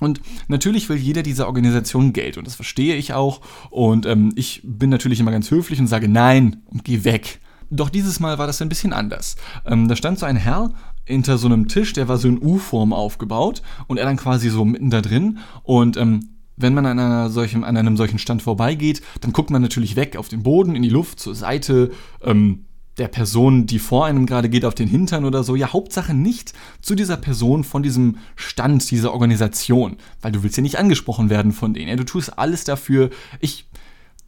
und 0.00 0.20
natürlich 0.48 0.88
will 0.88 0.96
jeder 0.96 1.22
dieser 1.22 1.46
Organisationen 1.46 2.12
Geld 2.12 2.36
und 2.38 2.46
das 2.46 2.54
verstehe 2.54 2.96
ich 2.96 3.14
auch. 3.14 3.40
Und 3.70 4.06
ähm, 4.06 4.32
ich 4.36 4.60
bin 4.64 4.90
natürlich 4.90 5.20
immer 5.20 5.30
ganz 5.30 5.50
höflich 5.50 5.80
und 5.80 5.86
sage 5.86 6.08
nein 6.08 6.62
und 6.66 6.84
geh 6.84 7.04
weg. 7.04 7.40
Doch 7.70 7.90
dieses 7.90 8.20
Mal 8.20 8.38
war 8.38 8.46
das 8.46 8.62
ein 8.62 8.68
bisschen 8.68 8.92
anders. 8.92 9.36
Ähm, 9.64 9.88
da 9.88 9.96
stand 9.96 10.18
so 10.18 10.26
ein 10.26 10.36
Herr 10.36 10.72
hinter 11.04 11.38
so 11.38 11.46
einem 11.46 11.68
Tisch, 11.68 11.92
der 11.92 12.08
war 12.08 12.18
so 12.18 12.28
in 12.28 12.42
U-Form 12.42 12.92
aufgebaut 12.92 13.62
und 13.86 13.98
er 13.98 14.04
dann 14.04 14.16
quasi 14.16 14.50
so 14.50 14.64
mitten 14.64 14.90
da 14.90 15.00
drin. 15.00 15.38
Und 15.62 15.96
ähm, 15.96 16.36
wenn 16.56 16.74
man 16.74 16.86
an, 16.86 16.98
einer 16.98 17.30
solchen, 17.30 17.64
an 17.64 17.76
einem 17.76 17.96
solchen 17.96 18.18
Stand 18.18 18.42
vorbeigeht, 18.42 19.02
dann 19.20 19.32
guckt 19.32 19.50
man 19.50 19.62
natürlich 19.62 19.96
weg 19.96 20.16
auf 20.16 20.28
den 20.28 20.42
Boden, 20.42 20.74
in 20.74 20.82
die 20.82 20.88
Luft, 20.88 21.20
zur 21.20 21.34
Seite, 21.34 21.90
ähm, 22.22 22.66
der 22.98 23.08
Person, 23.08 23.66
die 23.66 23.78
vor 23.78 24.06
einem 24.06 24.26
gerade 24.26 24.48
geht, 24.48 24.64
auf 24.64 24.74
den 24.74 24.88
Hintern 24.88 25.24
oder 25.24 25.44
so. 25.44 25.54
Ja, 25.54 25.72
Hauptsache 25.72 26.14
nicht 26.14 26.54
zu 26.80 26.94
dieser 26.94 27.16
Person 27.16 27.64
von 27.64 27.82
diesem 27.82 28.16
Stand, 28.36 28.90
dieser 28.90 29.12
Organisation, 29.12 29.96
weil 30.22 30.32
du 30.32 30.42
willst 30.42 30.56
ja 30.56 30.62
nicht 30.62 30.78
angesprochen 30.78 31.28
werden 31.28 31.52
von 31.52 31.74
denen. 31.74 31.88
Ja, 31.88 31.96
du 31.96 32.04
tust 32.04 32.38
alles 32.38 32.64
dafür. 32.64 33.10
Ich, 33.40 33.66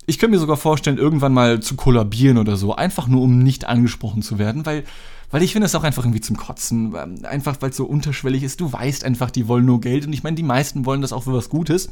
ich 0.06 0.18
könnte 0.18 0.36
mir 0.36 0.40
sogar 0.40 0.58
vorstellen, 0.58 0.98
irgendwann 0.98 1.32
mal 1.32 1.60
zu 1.60 1.76
kollabieren 1.76 2.36
oder 2.36 2.56
so, 2.56 2.74
einfach 2.74 3.08
nur 3.08 3.22
um 3.22 3.38
nicht 3.38 3.64
angesprochen 3.64 4.20
zu 4.20 4.38
werden, 4.38 4.66
weil, 4.66 4.84
weil 5.30 5.42
ich 5.42 5.52
finde 5.52 5.66
es 5.66 5.74
auch 5.74 5.84
einfach 5.84 6.04
irgendwie 6.04 6.20
zum 6.20 6.36
Kotzen. 6.36 6.94
Einfach 7.24 7.56
weil 7.60 7.70
es 7.70 7.76
so 7.76 7.86
unterschwellig 7.86 8.42
ist. 8.42 8.60
Du 8.60 8.70
weißt 8.70 9.04
einfach, 9.04 9.30
die 9.30 9.48
wollen 9.48 9.64
nur 9.64 9.80
Geld 9.80 10.06
und 10.06 10.12
ich 10.12 10.22
meine, 10.22 10.36
die 10.36 10.42
meisten 10.42 10.84
wollen 10.84 11.00
das 11.00 11.14
auch 11.14 11.24
für 11.24 11.32
was 11.32 11.48
Gutes. 11.48 11.88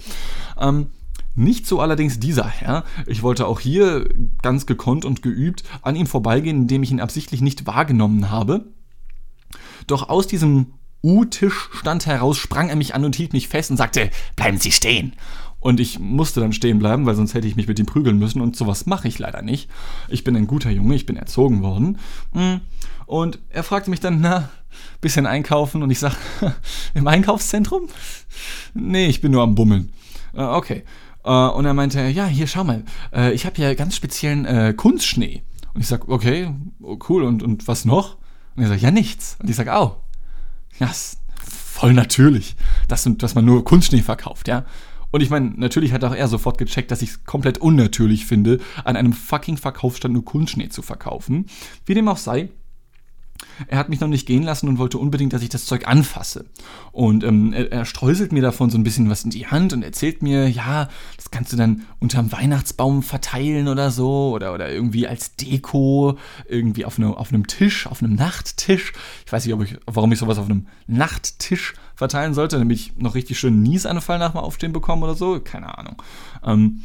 Ähm, 0.61 0.89
nicht 1.37 1.67
so 1.67 1.81
allerdings 1.81 2.19
dieser 2.19 2.49
Herr. 2.49 2.85
Ich 3.07 3.23
wollte 3.23 3.47
auch 3.47 3.61
hier 3.61 4.09
ganz 4.43 4.67
gekonnt 4.67 5.05
und 5.05 5.23
geübt 5.23 5.63
an 5.83 5.97
ihm 5.97 6.07
vorbeigehen, 6.07 6.63
indem 6.63 6.83
ich 6.83 6.91
ihn 6.91 7.01
absichtlich 7.01 7.41
nicht 7.41 7.67
wahrgenommen 7.67 8.31
habe. 8.31 8.73
Doch 9.87 10.09
aus 10.09 10.27
diesem 10.27 10.75
U-Tischstand 11.03 12.07
heraus 12.07 12.39
sprang 12.39 12.69
er 12.69 12.77
mich 12.77 12.95
an 12.95 13.05
und 13.05 13.15
hielt 13.15 13.33
mich 13.33 13.49
fest 13.49 13.71
und 13.71 13.77
sagte, 13.77 14.11
bleiben 14.35 14.59
Sie 14.59 14.73
stehen. 14.73 15.13
Und 15.61 15.81
ich 15.81 15.99
musste 15.99 16.41
dann 16.41 16.53
stehen 16.53 16.79
bleiben, 16.79 17.07
weil 17.07 17.15
sonst 17.15 17.35
hätte 17.35 17.49
ich 17.49 17.57
mich 17.57 17.69
mit 17.69 17.79
ihm 17.79 17.87
prügeln 17.87 18.19
müssen 18.19 18.41
und 18.41 18.57
sowas 18.57 18.87
mache 18.87 19.09
ich 19.09 19.19
leider 19.19 19.43
nicht. 19.43 19.69
Ich 20.09 20.25
bin 20.25 20.37
ein 20.37 20.47
guter 20.47 20.71
Junge, 20.71 20.95
ich 20.95 21.07
bin 21.07 21.17
erzogen 21.17 21.63
worden. 21.63 21.99
Mm. 22.33 22.57
Und 23.07 23.39
er 23.51 23.63
fragte 23.63 23.91
mich 23.91 24.01
dann, 24.01 24.21
na, 24.21 24.49
bisschen 25.01 25.27
einkaufen 25.27 25.83
und 25.83 25.91
ich 25.91 25.99
sag, 25.99 26.17
im 26.95 27.07
Einkaufszentrum? 27.07 27.89
Nee, 28.75 29.07
ich 29.07 29.21
bin 29.21 29.33
nur 29.33 29.43
am 29.43 29.55
Bummeln. 29.55 29.93
Äh, 30.35 30.43
okay. 30.43 30.85
Äh, 31.27 31.31
und 31.31 31.67
er 31.67 31.75
meinte, 31.75 32.01
ja, 32.07 32.27
hier, 32.27 32.47
schau 32.47 32.65
mal, 32.65 32.85
äh, 33.13 33.33
ich 33.33 33.45
habe 33.45 33.57
hier 33.57 33.75
ganz 33.75 33.97
speziellen 33.97 34.47
äh, 34.47 34.73
Kunstschnee. 34.75 35.43
Und 35.75 35.81
ich 35.81 35.89
sag, 35.89 36.09
okay, 36.09 36.51
oh, 36.81 36.99
cool, 37.09 37.25
und, 37.25 37.43
und 37.43 37.69
was 37.69 37.85
noch? 37.85 38.17
Und 38.55 38.63
er 38.63 38.69
sagt, 38.69 38.81
ja, 38.81 38.91
nichts. 38.91 39.37
Und 39.41 39.51
ich 39.51 39.57
sag, 39.57 39.69
au, 39.69 40.01
ja, 40.79 40.87
ist 40.87 41.19
voll 41.37 41.93
natürlich, 41.93 42.57
dass, 42.89 43.07
dass 43.19 43.35
man 43.35 43.45
nur 43.45 43.65
Kunstschnee 43.65 44.03
verkauft, 44.03 44.49
ja. 44.49 44.65
Und 45.11 45.21
ich 45.21 45.31
meine, 45.31 45.53
natürlich 45.57 45.93
hat 45.93 46.05
auch 46.05 46.15
er 46.15 46.29
sofort 46.29 46.59
gecheckt, 46.59 46.91
dass 46.91 47.03
ich 47.03 47.11
es 47.11 47.25
komplett 47.25 47.59
unnatürlich 47.59 48.27
finde, 48.27 48.59
an 48.85 48.97
einem 48.97 49.13
fucking 49.13 49.57
Verkaufsstand 49.57 50.15
nur 50.15 50.25
Kunstschnee 50.25 50.69
zu 50.69 50.83
verkaufen. 50.83 51.47
Wie 51.85 51.95
dem 51.95 52.09
auch 52.09 52.17
sei, 52.17 52.51
er 53.69 53.79
hat 53.79 53.89
mich 53.89 54.01
noch 54.01 54.09
nicht 54.09 54.27
gehen 54.27 54.43
lassen 54.43 54.69
und 54.69 54.79
wollte 54.79 54.99
unbedingt, 54.99 55.33
dass 55.33 55.43
ich 55.43 55.49
das 55.49 55.67
Zeug 55.67 55.87
anfasse. 55.87 56.47
Und 56.93 57.25
ähm, 57.25 57.53
er, 57.53 57.73
er, 57.73 57.85
streuselt 57.85 58.33
mir 58.33 58.43
davon 58.43 58.71
so 58.71 58.79
ein 58.79 58.85
bisschen 58.85 59.11
was 59.11 59.25
in 59.25 59.31
die 59.31 59.47
Hand 59.47 59.73
und 59.73 59.83
erzählt 59.83 60.23
mir, 60.23 60.49
ja, 60.49 60.89
das 61.17 61.31
kannst 61.31 61.53
du 61.53 61.57
dann 61.57 61.83
unterm 61.99 62.33
Weihnachtsbaum 62.33 63.03
verteilen 63.03 63.69
oder 63.69 63.91
so 63.91 64.31
oder, 64.31 64.53
oder 64.55 64.71
irgendwie 64.71 65.07
als 65.07 65.37
Deko, 65.37 66.19
irgendwie 66.49 66.85
auf, 66.85 66.99
eine, 66.99 67.17
auf 67.17 67.33
einem 67.33 67.47
Tisch, 67.47 67.87
auf 67.87 68.03
einem 68.03 68.15
Nachttisch. 68.15 68.93
Ich 69.25 69.33
weiß 69.33 69.47
nicht, 69.47 69.61
ich, 69.61 69.79
warum 69.87 70.13
ich 70.13 70.19
sowas 70.19 70.39
auf 70.39 70.47
einem 70.47 70.67
Nachttisch 70.87 71.75
verteilen 71.95 72.35
sollte, 72.35 72.59
damit 72.59 72.79
ich 72.79 72.97
noch 72.97 73.15
richtig 73.15 73.39
schön 73.39 73.63
Niesanfall 73.63 74.19
nach 74.19 74.33
dem 74.33 74.41
Aufstehen 74.41 74.73
bekomme 74.73 75.05
oder 75.05 75.15
so. 75.15 75.41
Keine 75.41 75.77
Ahnung. 75.79 76.03
Ähm, 76.45 76.83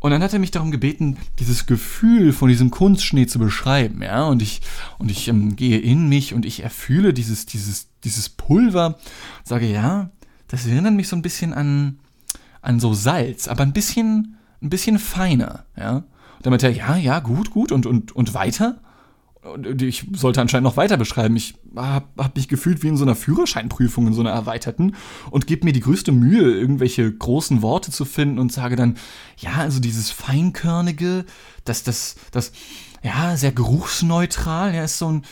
und 0.00 0.12
dann 0.12 0.22
hat 0.22 0.32
er 0.32 0.38
mich 0.38 0.52
darum 0.52 0.70
gebeten, 0.70 1.16
dieses 1.38 1.66
Gefühl 1.66 2.32
von 2.32 2.48
diesem 2.48 2.70
Kunstschnee 2.70 3.26
zu 3.26 3.38
beschreiben, 3.38 4.02
ja. 4.02 4.24
Und 4.26 4.42
ich, 4.42 4.60
und 4.98 5.10
ich 5.10 5.28
ähm, 5.28 5.56
gehe 5.56 5.78
in 5.78 6.08
mich 6.08 6.34
und 6.34 6.46
ich 6.46 6.62
erfühle 6.62 7.12
dieses, 7.12 7.46
dieses, 7.46 7.88
dieses 8.04 8.28
Pulver, 8.28 8.98
sage, 9.44 9.66
ja, 9.66 10.10
das 10.46 10.66
erinnert 10.66 10.94
mich 10.94 11.08
so 11.08 11.16
ein 11.16 11.22
bisschen 11.22 11.52
an, 11.52 11.98
an 12.62 12.78
so 12.78 12.94
Salz, 12.94 13.48
aber 13.48 13.62
ein 13.62 13.72
bisschen, 13.72 14.36
ein 14.62 14.70
bisschen 14.70 14.98
feiner, 14.98 15.64
ja. 15.76 15.96
Und 15.96 16.46
dann 16.46 16.52
meinte 16.52 16.68
er, 16.68 16.72
ja, 16.72 16.96
ja, 16.96 17.18
gut, 17.18 17.50
gut, 17.50 17.72
und, 17.72 17.84
und, 17.84 18.14
und 18.14 18.34
weiter? 18.34 18.80
Und 19.52 19.82
ich 19.82 20.06
sollte 20.12 20.40
anscheinend 20.40 20.64
noch 20.64 20.76
weiter 20.76 20.96
beschreiben. 20.96 21.36
Ich 21.36 21.54
habe 21.76 22.06
hab 22.16 22.36
mich 22.36 22.48
gefühlt 22.48 22.82
wie 22.82 22.88
in 22.88 22.96
so 22.96 23.04
einer 23.04 23.14
Führerscheinprüfung, 23.14 24.06
in 24.06 24.12
so 24.12 24.20
einer 24.20 24.30
erweiterten 24.30 24.94
und 25.30 25.46
gebe 25.46 25.64
mir 25.64 25.72
die 25.72 25.80
größte 25.80 26.12
Mühe, 26.12 26.52
irgendwelche 26.58 27.10
großen 27.12 27.62
Worte 27.62 27.90
zu 27.90 28.04
finden 28.04 28.38
und 28.38 28.52
sage 28.52 28.76
dann, 28.76 28.96
ja, 29.38 29.52
also 29.54 29.80
dieses 29.80 30.10
Feinkörnige, 30.10 31.24
das, 31.64 31.82
das, 31.82 32.16
das, 32.30 32.52
ja, 33.02 33.36
sehr 33.36 33.52
geruchsneutral, 33.52 34.74
ja, 34.74 34.84
ist 34.84 34.98
so 34.98 35.10
ein, 35.10 35.22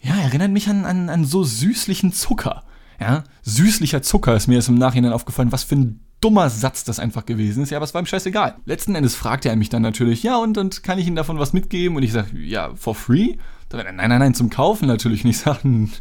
ja, 0.00 0.16
erinnert 0.16 0.50
mich 0.50 0.68
an, 0.68 0.84
an, 0.84 1.08
an 1.08 1.24
so 1.24 1.44
süßlichen 1.44 2.12
Zucker. 2.12 2.64
Ja, 2.98 3.24
süßlicher 3.42 4.00
Zucker 4.00 4.36
ist 4.36 4.46
mir 4.46 4.54
jetzt 4.54 4.68
im 4.68 4.76
Nachhinein 4.76 5.12
aufgefallen, 5.12 5.52
was 5.52 5.64
für 5.64 5.76
ein 5.76 6.05
dummer 6.20 6.50
Satz 6.50 6.84
das 6.84 6.98
einfach 6.98 7.26
gewesen 7.26 7.62
ist, 7.62 7.70
ja, 7.70 7.78
aber 7.78 7.84
es 7.84 7.94
war 7.94 8.02
ihm 8.02 8.06
scheißegal. 8.06 8.56
Letzten 8.64 8.94
Endes 8.94 9.14
fragte 9.14 9.48
er 9.48 9.56
mich 9.56 9.68
dann 9.68 9.82
natürlich, 9.82 10.22
ja, 10.22 10.36
und, 10.38 10.58
und 10.58 10.82
kann 10.82 10.98
ich 10.98 11.06
Ihnen 11.06 11.16
davon 11.16 11.38
was 11.38 11.52
mitgeben? 11.52 11.96
Und 11.96 12.02
ich 12.02 12.12
sage, 12.12 12.38
ja, 12.38 12.74
for 12.74 12.94
free? 12.94 13.36
Nein, 13.72 13.96
nein, 13.96 14.18
nein, 14.18 14.34
zum 14.34 14.50
Kaufen 14.50 14.86
natürlich 14.86 15.24
nicht. 15.24 15.38
Sagen, 15.46 15.92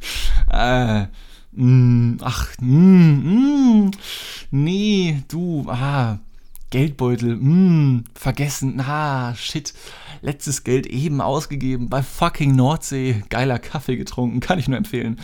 äh, 0.52 1.02
mh, 1.02 1.08
mm, 1.54 2.18
ach, 2.22 2.50
mh, 2.60 2.68
mm, 2.68 3.24
mh, 3.24 3.86
mm, 3.88 3.92
nee, 4.52 5.24
du, 5.28 5.66
ah, 5.68 6.20
Geldbeutel, 6.70 7.36
mh, 7.36 8.04
vergessen, 8.14 8.80
ah, 8.82 9.36
shit, 9.36 9.74
letztes 10.22 10.64
Geld 10.64 10.88
eben 10.88 11.22
ausgegeben 11.22 11.90
bei 11.90 12.02
fucking 12.04 12.56
Nordsee, 12.56 13.24
geiler 13.30 13.60
Kaffee 13.60 13.98
getrunken, 13.98 14.40
kann 14.40 14.60
ich 14.60 14.68
nur 14.68 14.78
empfehlen. 14.78 15.20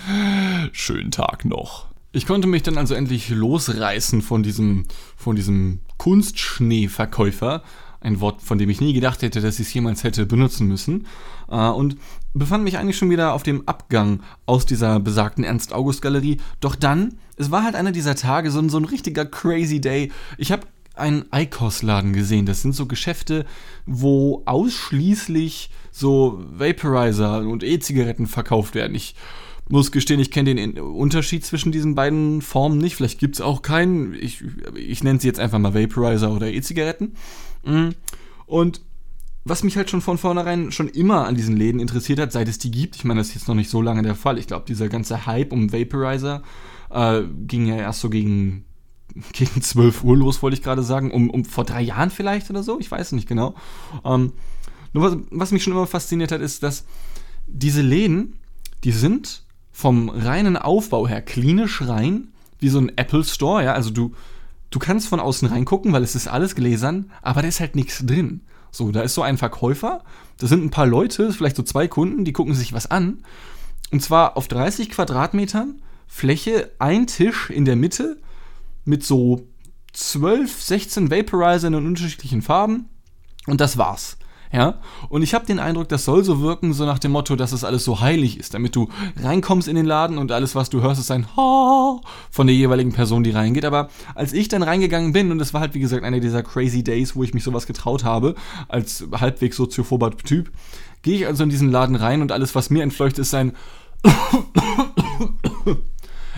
Schönen 0.71 1.11
Tag 1.11 1.45
noch. 1.45 1.90
Ich 2.13 2.25
konnte 2.25 2.47
mich 2.47 2.63
dann 2.63 2.77
also 2.77 2.93
endlich 2.93 3.29
losreißen 3.29 4.21
von 4.21 4.43
diesem, 4.43 4.85
von 5.15 5.35
diesem 5.35 5.79
Kunstschneeverkäufer. 5.97 7.63
Ein 8.01 8.19
Wort, 8.19 8.41
von 8.41 8.57
dem 8.57 8.69
ich 8.69 8.81
nie 8.81 8.93
gedacht 8.93 9.21
hätte, 9.21 9.41
dass 9.41 9.59
ich 9.59 9.67
es 9.67 9.73
jemals 9.73 10.03
hätte 10.03 10.25
benutzen 10.25 10.67
müssen. 10.67 11.05
Äh, 11.49 11.69
und 11.69 11.97
befand 12.33 12.63
mich 12.63 12.77
eigentlich 12.77 12.97
schon 12.97 13.11
wieder 13.11 13.33
auf 13.33 13.43
dem 13.43 13.67
Abgang 13.67 14.21
aus 14.45 14.65
dieser 14.65 14.99
besagten 14.99 15.43
Ernst-August-Galerie. 15.43 16.37
Doch 16.59 16.75
dann, 16.75 17.17
es 17.37 17.51
war 17.51 17.63
halt 17.63 17.75
einer 17.75 17.91
dieser 17.91 18.15
Tage, 18.15 18.51
so 18.51 18.59
ein, 18.59 18.69
so 18.69 18.77
ein 18.77 18.85
richtiger 18.85 19.25
crazy 19.25 19.79
Day. 19.79 20.11
Ich 20.37 20.51
habe 20.51 20.67
einen 20.95 21.31
Eikos-Laden 21.31 22.11
gesehen. 22.11 22.45
Das 22.45 22.61
sind 22.61 22.75
so 22.75 22.87
Geschäfte, 22.87 23.45
wo 23.85 24.41
ausschließlich 24.45 25.69
so 25.91 26.43
Vaporizer 26.51 27.39
und 27.39 27.63
E-Zigaretten 27.63 28.27
verkauft 28.27 28.75
werden. 28.75 28.95
Ich 28.95 29.15
muss 29.71 29.91
gestehen, 29.91 30.19
ich 30.19 30.31
kenne 30.31 30.55
den 30.55 30.79
Unterschied 30.79 31.45
zwischen 31.45 31.71
diesen 31.71 31.95
beiden 31.95 32.41
Formen 32.41 32.77
nicht. 32.77 32.95
Vielleicht 32.95 33.19
gibt 33.19 33.35
es 33.35 33.41
auch 33.41 33.61
keinen. 33.61 34.13
Ich, 34.13 34.43
ich 34.75 35.03
nenne 35.03 35.19
sie 35.19 35.27
jetzt 35.27 35.39
einfach 35.39 35.59
mal 35.59 35.73
Vaporizer 35.73 36.31
oder 36.31 36.47
E-Zigaretten. 36.47 37.13
Mm. 37.63 37.89
Und 38.45 38.81
was 39.43 39.63
mich 39.63 39.77
halt 39.77 39.89
schon 39.89 40.01
von 40.01 40.17
vornherein 40.17 40.71
schon 40.71 40.87
immer 40.87 41.25
an 41.25 41.35
diesen 41.35 41.57
Läden 41.57 41.79
interessiert 41.79 42.19
hat, 42.19 42.31
seit 42.31 42.47
es 42.47 42.59
die 42.59 42.69
gibt, 42.69 42.95
ich 42.95 43.05
meine, 43.05 43.19
das 43.19 43.29
ist 43.29 43.35
jetzt 43.35 43.47
noch 43.47 43.55
nicht 43.55 43.69
so 43.69 43.81
lange 43.81 44.03
der 44.03 44.15
Fall. 44.15 44.37
Ich 44.37 44.47
glaube, 44.47 44.65
dieser 44.67 44.87
ganze 44.87 45.25
Hype 45.25 45.51
um 45.51 45.71
Vaporizer 45.73 46.43
äh, 46.91 47.23
ging 47.47 47.65
ja 47.65 47.75
erst 47.75 48.01
so 48.01 48.09
gegen, 48.09 48.65
gegen 49.33 49.61
12 49.61 50.03
Uhr 50.03 50.17
los, 50.17 50.41
wollte 50.43 50.57
ich 50.57 50.63
gerade 50.63 50.83
sagen. 50.83 51.11
Um, 51.11 51.29
um 51.29 51.45
vor 51.45 51.63
drei 51.63 51.81
Jahren 51.81 52.11
vielleicht 52.11 52.49
oder 52.49 52.61
so, 52.61 52.79
ich 52.79 52.91
weiß 52.91 53.13
nicht 53.13 53.27
genau. 53.27 53.55
Ähm, 54.05 54.33
nur 54.93 55.03
was, 55.03 55.17
was 55.31 55.51
mich 55.51 55.63
schon 55.63 55.73
immer 55.73 55.87
fasziniert 55.87 56.31
hat, 56.31 56.41
ist, 56.41 56.61
dass 56.61 56.85
diese 57.47 57.81
Läden, 57.81 58.39
die 58.83 58.91
sind 58.91 59.43
vom 59.71 60.09
reinen 60.09 60.57
Aufbau 60.57 61.07
her 61.07 61.21
klinisch 61.21 61.81
rein, 61.81 62.29
wie 62.59 62.69
so 62.69 62.79
ein 62.79 62.95
Apple 62.97 63.23
Store, 63.23 63.63
ja, 63.63 63.73
also 63.73 63.89
du, 63.89 64.13
du 64.69 64.79
kannst 64.79 65.07
von 65.07 65.19
außen 65.19 65.47
reingucken, 65.47 65.93
weil 65.93 66.03
es 66.03 66.15
ist 66.15 66.27
alles 66.27 66.55
gläsern, 66.55 67.11
aber 67.21 67.41
da 67.41 67.47
ist 67.47 67.59
halt 67.59 67.75
nichts 67.75 68.05
drin. 68.05 68.41
So, 68.71 68.91
da 68.91 69.01
ist 69.01 69.15
so 69.15 69.21
ein 69.21 69.37
Verkäufer, 69.37 70.03
da 70.37 70.47
sind 70.47 70.63
ein 70.63 70.69
paar 70.69 70.85
Leute, 70.85 71.33
vielleicht 71.33 71.57
so 71.57 71.63
zwei 71.63 71.87
Kunden, 71.87 72.23
die 72.23 72.33
gucken 72.33 72.53
sich 72.53 72.73
was 72.73 72.89
an. 72.89 73.23
Und 73.91 74.01
zwar 74.01 74.37
auf 74.37 74.47
30 74.47 74.89
Quadratmetern 74.89 75.81
Fläche, 76.07 76.71
ein 76.79 77.07
Tisch 77.07 77.49
in 77.49 77.65
der 77.65 77.75
Mitte 77.75 78.17
mit 78.85 79.03
so 79.03 79.47
12, 79.93 80.61
16 80.61 81.11
Vaporizer 81.11 81.67
in 81.67 81.75
unterschiedlichen 81.75 82.41
Farben. 82.41 82.89
Und 83.47 83.61
das 83.61 83.77
war's. 83.77 84.17
Ja, 84.53 84.75
und 85.07 85.21
ich 85.21 85.33
habe 85.33 85.45
den 85.45 85.59
Eindruck, 85.59 85.87
das 85.87 86.03
soll 86.03 86.25
so 86.25 86.41
wirken, 86.41 86.73
so 86.73 86.85
nach 86.85 86.99
dem 86.99 87.11
Motto, 87.11 87.37
dass 87.37 87.53
es 87.53 87.63
alles 87.63 87.85
so 87.85 88.01
heilig 88.01 88.37
ist, 88.37 88.53
damit 88.53 88.75
du 88.75 88.89
reinkommst 89.21 89.69
in 89.69 89.77
den 89.77 89.85
Laden 89.85 90.17
und 90.17 90.33
alles, 90.33 90.55
was 90.55 90.69
du 90.69 90.81
hörst, 90.81 90.99
ist 90.99 91.09
ein 91.09 91.25
Ha 91.37 92.01
von 92.29 92.47
der 92.47 92.55
jeweiligen 92.55 92.91
Person, 92.91 93.23
die 93.23 93.31
reingeht. 93.31 93.63
Aber 93.63 93.89
als 94.13 94.33
ich 94.33 94.49
dann 94.49 94.61
reingegangen 94.61 95.13
bin, 95.13 95.31
und 95.31 95.39
es 95.39 95.53
war 95.53 95.61
halt, 95.61 95.73
wie 95.73 95.79
gesagt, 95.79 96.03
einer 96.03 96.19
dieser 96.19 96.43
crazy 96.43 96.83
Days, 96.83 97.15
wo 97.15 97.23
ich 97.23 97.33
mich 97.33 97.45
sowas 97.45 97.65
getraut 97.65 98.03
habe, 98.03 98.35
als 98.67 99.05
halbwegs 99.13 99.55
soziophober 99.55 100.11
Typ, 100.11 100.51
gehe 101.01 101.15
ich 101.15 101.27
also 101.27 101.43
in 101.43 101.49
diesen 101.49 101.71
Laden 101.71 101.95
rein 101.95 102.21
und 102.21 102.33
alles, 102.33 102.53
was 102.53 102.69
mir 102.69 102.83
entfleucht, 102.83 103.19
ist 103.19 103.33
ein 103.33 103.53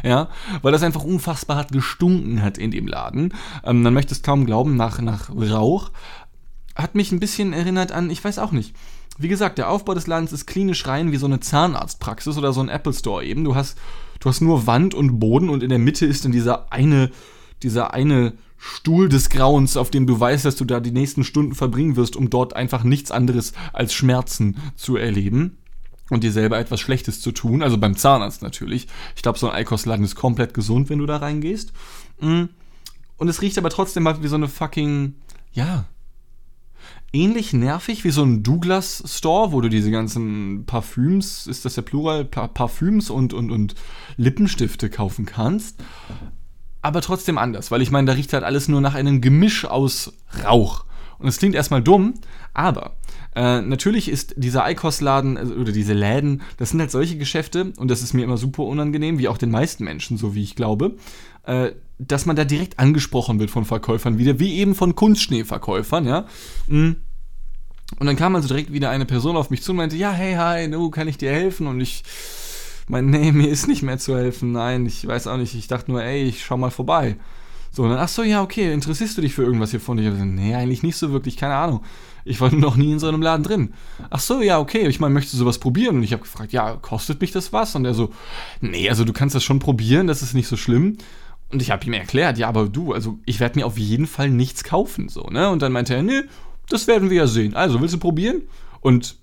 ja, 0.04 0.30
weil 0.62 0.72
das 0.72 0.84
einfach 0.84 1.04
unfassbar 1.04 1.58
hat 1.58 1.72
gestunken 1.72 2.44
hat 2.44 2.58
in 2.58 2.72
dem 2.72 2.88
Laden. 2.88 3.34
Ähm, 3.64 3.82
man 3.82 3.94
möchte 3.94 4.14
es 4.14 4.22
kaum 4.22 4.46
glauben, 4.46 4.76
nach, 4.76 5.00
nach 5.02 5.30
Rauch 5.30 5.92
hat 6.76 6.96
mich 6.96 7.12
ein 7.12 7.20
bisschen 7.20 7.54
erinnert 7.54 7.92
an, 7.92 8.10
ich 8.10 8.24
weiß 8.24 8.40
auch 8.40 8.52
nicht. 8.52 8.76
Wie 9.18 9.28
gesagt, 9.28 9.58
der 9.60 9.70
Aufbau 9.70 9.94
des 9.94 10.08
Ladens 10.08 10.34
ist 10.34 10.48
klinisch 10.48 10.88
rein 10.88 11.12
wie 11.12 11.18
so 11.18 11.28
eine 11.28 11.40
Zahnarztpraxis 11.40 12.38
oder 12.38 12.52
so 12.52 12.62
ein 12.62 12.70
Apple 12.70 12.94
Store 12.94 13.24
eben. 13.24 13.44
Du 13.44 13.56
hast, 13.56 13.78
du 14.20 14.30
hast 14.30 14.42
nur 14.42 14.66
Wand 14.66 14.96
und 14.96 15.20
Boden 15.20 15.50
und 15.50 15.62
in 15.62 15.70
der 15.70 15.80
Mitte 15.80 16.06
ist 16.06 16.26
dann 16.26 16.32
dieser 16.32 16.72
eine, 16.72 17.12
dieser 17.62 17.94
eine 17.94 18.34
Stuhl 18.58 19.10
des 19.10 19.30
Grauens, 19.30 19.78
auf 19.78 19.92
dem 19.92 20.08
du 20.08 20.20
weißt, 20.20 20.46
dass 20.46 20.56
du 20.56 20.66
da 20.66 20.80
die 20.80 20.92
nächsten 20.92 21.24
Stunden 21.24 21.54
verbringen 21.54 21.96
wirst, 21.96 22.16
um 22.16 22.30
dort 22.30 22.56
einfach 22.56 22.84
nichts 22.84 23.12
anderes 23.12 23.54
als 23.72 23.94
Schmerzen 23.94 24.58
zu 24.76 24.96
erleben 24.96 25.58
und 26.10 26.24
dir 26.24 26.32
selber 26.32 26.58
etwas 26.58 26.80
Schlechtes 26.80 27.22
zu 27.22 27.32
tun. 27.32 27.62
Also 27.62 27.78
beim 27.78 27.98
Zahnarzt 27.98 28.42
natürlich. 28.42 28.88
Ich 29.16 29.22
glaube, 29.22 29.38
so 29.38 29.50
ein 29.50 29.56
Eikos-Laden 29.56 30.06
ist 30.06 30.16
komplett 30.16 30.54
gesund, 30.54 30.90
wenn 30.90 31.00
du 31.00 31.06
da 31.06 31.18
reingehst. 31.18 31.74
Mm. 32.20 32.46
Und 33.18 33.28
es 33.28 33.42
riecht 33.42 33.58
aber 33.58 33.70
trotzdem 33.70 34.04
mal 34.04 34.22
wie 34.24 34.28
so 34.28 34.36
eine 34.36 34.48
fucking, 34.48 35.16
ja, 35.52 35.86
ähnlich 37.14 37.54
nervig 37.54 38.04
wie 38.04 38.12
so 38.12 38.24
ein 38.24 38.44
Douglas 38.44 39.04
Store, 39.06 39.52
wo 39.52 39.62
du 39.62 39.70
diese 39.70 39.92
ganzen 39.92 40.66
Parfüms, 40.66 41.48
ist 41.48 41.64
das 41.64 41.76
der 41.76 41.84
Plural, 41.84 42.26
Parfüms 42.26 43.10
und, 43.10 43.34
und, 43.34 43.52
und 43.52 43.76
Lippenstifte 44.18 44.90
kaufen 44.90 45.26
kannst. 45.26 45.82
Aber 46.82 47.02
trotzdem 47.02 47.38
anders, 47.38 47.72
weil 47.72 47.82
ich 47.82 47.92
meine, 47.92 48.08
da 48.08 48.14
riecht 48.14 48.34
halt 48.34 48.44
alles 48.44 48.68
nur 48.68 48.82
nach 48.82 48.96
einem 48.96 49.22
Gemisch 49.22 49.64
aus 49.64 50.14
Rauch. 50.44 50.86
Und 51.20 51.28
es 51.30 51.38
klingt 51.38 51.56
erstmal 51.56 51.82
dumm, 51.82 52.16
aber 52.54 52.98
äh, 53.36 53.62
natürlich 53.62 54.10
ist 54.10 54.34
dieser 54.36 54.66
Eikos-Laden 54.66 55.38
also, 55.38 55.54
oder 55.54 55.72
diese 55.72 55.94
Läden, 55.94 56.42
das 56.58 56.72
sind 56.72 56.82
halt 56.82 56.92
solche 56.92 57.18
Geschäfte 57.18 57.72
und 57.78 57.90
das 57.90 58.02
ist 58.02 58.14
mir 58.14 58.24
immer 58.24 58.38
super 58.38 58.64
unangenehm, 58.64 59.20
wie 59.20 59.28
auch 59.28 59.38
den 59.38 59.52
meisten 59.52 59.84
Menschen, 59.86 60.18
so 60.18 60.36
wie 60.36 60.44
ich 60.44 60.56
glaube, 60.56 60.98
äh, 61.44 61.72
dass 61.98 62.26
man 62.26 62.36
da 62.36 62.44
direkt 62.44 62.80
angesprochen 62.80 63.40
wird 63.40 63.52
von 63.52 63.66
Verkäufern 63.66 64.18
wieder, 64.18 64.40
wie 64.40 64.56
eben 64.56 64.76
von 64.76 64.96
Kunstschneeverkäufern, 64.96 66.06
ja. 66.06 66.26
Mm. 66.68 66.96
Und 68.00 68.08
dann 68.08 68.16
kam 68.16 68.36
also 68.36 68.48
direkt 68.48 68.74
wieder 68.74 68.90
eine 68.90 69.06
Person 69.06 69.38
auf 69.38 69.50
mich 69.50 69.62
zu 69.62 69.72
und 69.72 69.78
meinte, 69.78 69.96
ja, 69.96 70.12
hey, 70.12 70.34
hi, 70.34 70.68
nu, 70.68 70.90
kann 70.90 71.08
ich 71.08 71.18
dir 71.18 71.32
helfen? 71.32 71.68
Und 71.68 71.80
ich 71.80 72.04
mein, 72.88 73.06
nee, 73.08 73.32
mir 73.32 73.50
ist 73.50 73.68
nicht 73.68 73.84
mehr 73.84 73.98
zu 73.98 74.18
helfen. 74.18 74.52
Nein, 74.52 74.86
ich 74.86 75.06
weiß 75.06 75.28
auch 75.28 75.38
nicht. 75.38 75.56
Ich 75.56 75.68
dachte 75.68 75.92
nur, 75.92 76.04
ey, 76.04 76.24
ich 76.24 76.44
schau 76.44 76.58
mal 76.58 76.72
vorbei. 76.72 77.18
So, 77.72 77.84
und 77.84 77.90
dann, 77.90 78.00
ach 78.00 78.08
so, 78.08 78.24
ja, 78.24 78.42
okay, 78.42 78.72
interessierst 78.72 79.18
du 79.18 79.22
dich 79.22 79.34
für 79.34 79.44
irgendwas 79.44 79.72
hier 79.72 79.80
von 79.80 79.98
dir? 79.98 80.12
Nee, 80.12 80.54
eigentlich 80.54 80.84
nicht 80.84 80.96
so 80.96 81.12
wirklich, 81.12 81.38
keine 81.38 81.56
Ahnung. 81.56 81.82
Ich 82.24 82.40
war 82.40 82.52
noch 82.54 82.76
nie 82.76 82.92
in 82.92 83.00
so 83.00 83.08
einem 83.08 83.22
Laden 83.22 83.44
drin. 83.44 83.74
Ach 84.10 84.20
so, 84.20 84.42
ja, 84.42 84.60
okay, 84.60 84.88
ich 84.88 85.00
meine, 85.00 85.14
möchtest 85.14 85.36
du 85.36 85.40
sowas 85.40 85.58
probieren? 85.58 85.98
Und 85.98 86.04
ich 86.04 86.14
habe 86.14 86.22
gefragt, 86.22 86.52
ja, 86.52 86.76
kostet 86.76 87.22
mich 87.22 87.32
das 87.32 87.54
was? 87.54 87.76
Und 87.76 87.86
er 87.86 87.94
so, 87.94 88.12
nee, 88.62 88.90
also 88.90 89.06
du 89.06 89.14
kannst 89.14 89.36
das 89.36 89.44
schon 89.44 89.60
probieren, 89.60 90.08
das 90.08 90.22
ist 90.22 90.34
nicht 90.34 90.48
so 90.48 90.58
schlimm. 90.58 90.98
Und 91.54 91.62
ich 91.62 91.70
habe 91.70 91.86
ihm 91.86 91.94
erklärt, 91.94 92.40
ja, 92.40 92.48
aber 92.48 92.68
du, 92.68 92.94
also 92.94 93.20
ich 93.26 93.40
werde 93.40 93.60
mir 93.60 93.68
auf 93.68 93.78
jeden 93.78 94.08
Fall 94.08 94.30
nichts 94.30 94.64
kaufen, 94.64 95.08
so, 95.08 95.28
ne? 95.30 95.50
Und 95.50 95.62
dann 95.62 95.72
meinte 95.72 95.94
er, 95.94 96.02
nee, 96.02 96.22
das 96.68 96.88
werden 96.88 97.12
wir 97.12 97.18
ja 97.18 97.28
sehen. 97.28 97.54
Also, 97.54 97.80
willst 97.80 97.94
du 97.94 98.00
probieren? 98.00 98.42
Und 98.82 99.18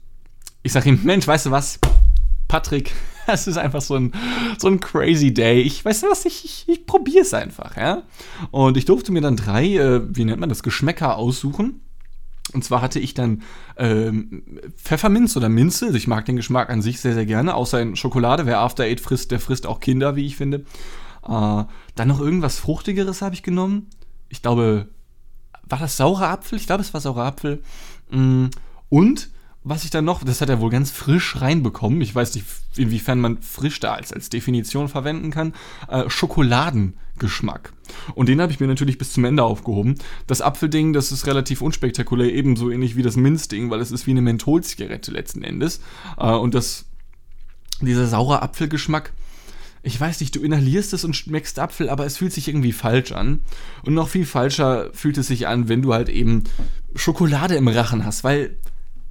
ich 0.62 0.73
sage 0.73 0.90
ihm, 0.90 1.01
Mensch, 1.03 1.27
weißt 1.27 1.47
du 1.47 1.51
was? 1.51 1.81
Patrick, 2.47 2.95
das 3.27 3.49
ist 3.49 3.57
einfach 3.57 3.81
so 3.81 3.97
ein, 3.97 4.12
so 4.59 4.69
ein 4.69 4.79
crazy 4.79 5.35
Day. 5.35 5.61
Ich 5.61 5.85
weiß 5.85 6.05
was, 6.09 6.25
ich, 6.25 6.45
ich, 6.45 6.64
ich 6.69 6.87
probiere 6.87 7.23
es 7.23 7.35
einfach, 7.35 7.77
ja. 7.77 8.05
Und 8.53 8.77
ich 8.77 8.85
durfte 8.85 9.11
mir 9.11 9.23
dann 9.23 9.35
drei, 9.35 9.77
äh, 9.77 10.03
wie 10.09 10.25
nennt 10.25 10.38
man 10.38 10.49
das, 10.49 10.62
Geschmäcker 10.62 11.16
aussuchen. 11.16 11.81
Und 12.53 12.64
zwar 12.64 12.81
hatte 12.81 13.01
ich 13.01 13.14
dann 13.14 13.43
ähm, 13.77 14.43
Pfefferminz 14.77 15.37
oder 15.37 15.49
Minze. 15.49 15.87
Also 15.87 15.97
ich 15.97 16.07
mag 16.07 16.27
den 16.27 16.37
Geschmack 16.37 16.71
an 16.71 16.83
sich 16.83 17.01
sehr, 17.01 17.14
sehr 17.14 17.27
gerne. 17.27 17.55
Außer 17.55 17.81
in 17.81 17.97
Schokolade. 17.97 18.47
Wer 18.47 18.59
After 18.59 18.85
Eight 18.85 19.01
frisst, 19.01 19.31
der 19.31 19.40
frisst 19.40 19.66
auch 19.66 19.81
Kinder, 19.81 20.16
wie 20.16 20.27
ich 20.27 20.37
finde. 20.37 20.64
Äh, 21.27 21.64
dann 21.94 22.09
noch 22.09 22.20
irgendwas 22.20 22.59
Fruchtigeres 22.59 23.22
habe 23.22 23.35
ich 23.35 23.42
genommen. 23.42 23.88
Ich 24.29 24.42
glaube, 24.42 24.88
war 25.68 25.79
das 25.79 25.96
saurer 25.96 26.29
Apfel? 26.29 26.59
Ich 26.59 26.66
glaube, 26.66 26.83
es 26.83 26.94
war 26.94 27.00
saurer 27.00 27.24
Apfel. 27.24 27.62
Mm, 28.11 28.46
und 28.88 29.31
was 29.62 29.85
ich 29.85 29.90
dann 29.90 30.07
noch, 30.07 30.24
das 30.24 30.40
hat 30.40 30.48
er 30.48 30.61
wohl 30.61 30.70
ganz 30.70 30.90
frisch 30.90 31.40
reinbekommen. 31.40 32.00
Ich 32.00 32.14
weiß 32.14 32.35
nicht, 32.35 32.46
inwiefern 32.76 33.20
man 33.20 33.42
frisch 33.42 33.79
da 33.79 33.92
als, 33.92 34.12
als 34.12 34.31
Definition 34.31 34.88
verwenden 34.88 35.31
kann. 35.31 35.53
Äh, 35.88 36.09
Schokoladengeschmack. 36.09 37.72
Und 38.14 38.29
den 38.29 38.40
habe 38.40 38.53
ich 38.53 38.61
mir 38.61 38.68
natürlich 38.68 38.96
bis 38.96 39.12
zum 39.12 39.24
Ende 39.26 39.42
aufgehoben. 39.42 39.96
Das 40.26 40.40
Apfelding, 40.40 40.94
das 40.94 41.12
ist 41.12 41.26
relativ 41.26 41.61
unspektakulär, 41.61 42.33
ebenso 42.33 42.70
ähnlich 42.70 42.96
wie 42.96 43.03
das 43.03 43.16
Minzding, 43.16 43.70
weil 43.70 43.81
es 43.81 43.90
ist 43.90 44.07
wie 44.07 44.12
eine 44.12 44.22
Mentholzigarette 44.22 45.11
letzten 45.11 45.42
Endes. 45.42 45.81
Äh, 46.16 46.31
und 46.31 46.55
das, 46.55 46.87
dieser 47.83 48.07
saure 48.07 48.40
Apfelgeschmack, 48.40 49.12
ich 49.83 49.99
weiß 49.99 50.21
nicht, 50.21 50.37
du 50.37 50.40
inhalierst 50.40 50.93
es 50.93 51.05
und 51.05 51.16
schmeckst 51.16 51.59
Apfel, 51.59 51.88
aber 51.88 52.05
es 52.05 52.19
fühlt 52.19 52.33
sich 52.33 52.49
irgendwie 52.49 52.73
falsch 52.73 53.12
an. 53.12 53.40
Und 53.83 53.95
noch 53.95 54.09
viel 54.09 54.27
falscher 54.27 54.90
fühlt 54.93 55.16
es 55.16 55.29
sich 55.29 55.47
an, 55.47 55.69
wenn 55.69 55.83
du 55.83 55.95
halt 55.95 56.09
eben 56.09 56.45
Schokolade 56.95 57.55
im 57.55 57.69
Rachen 57.69 58.05
hast, 58.05 58.23
weil, 58.23 58.59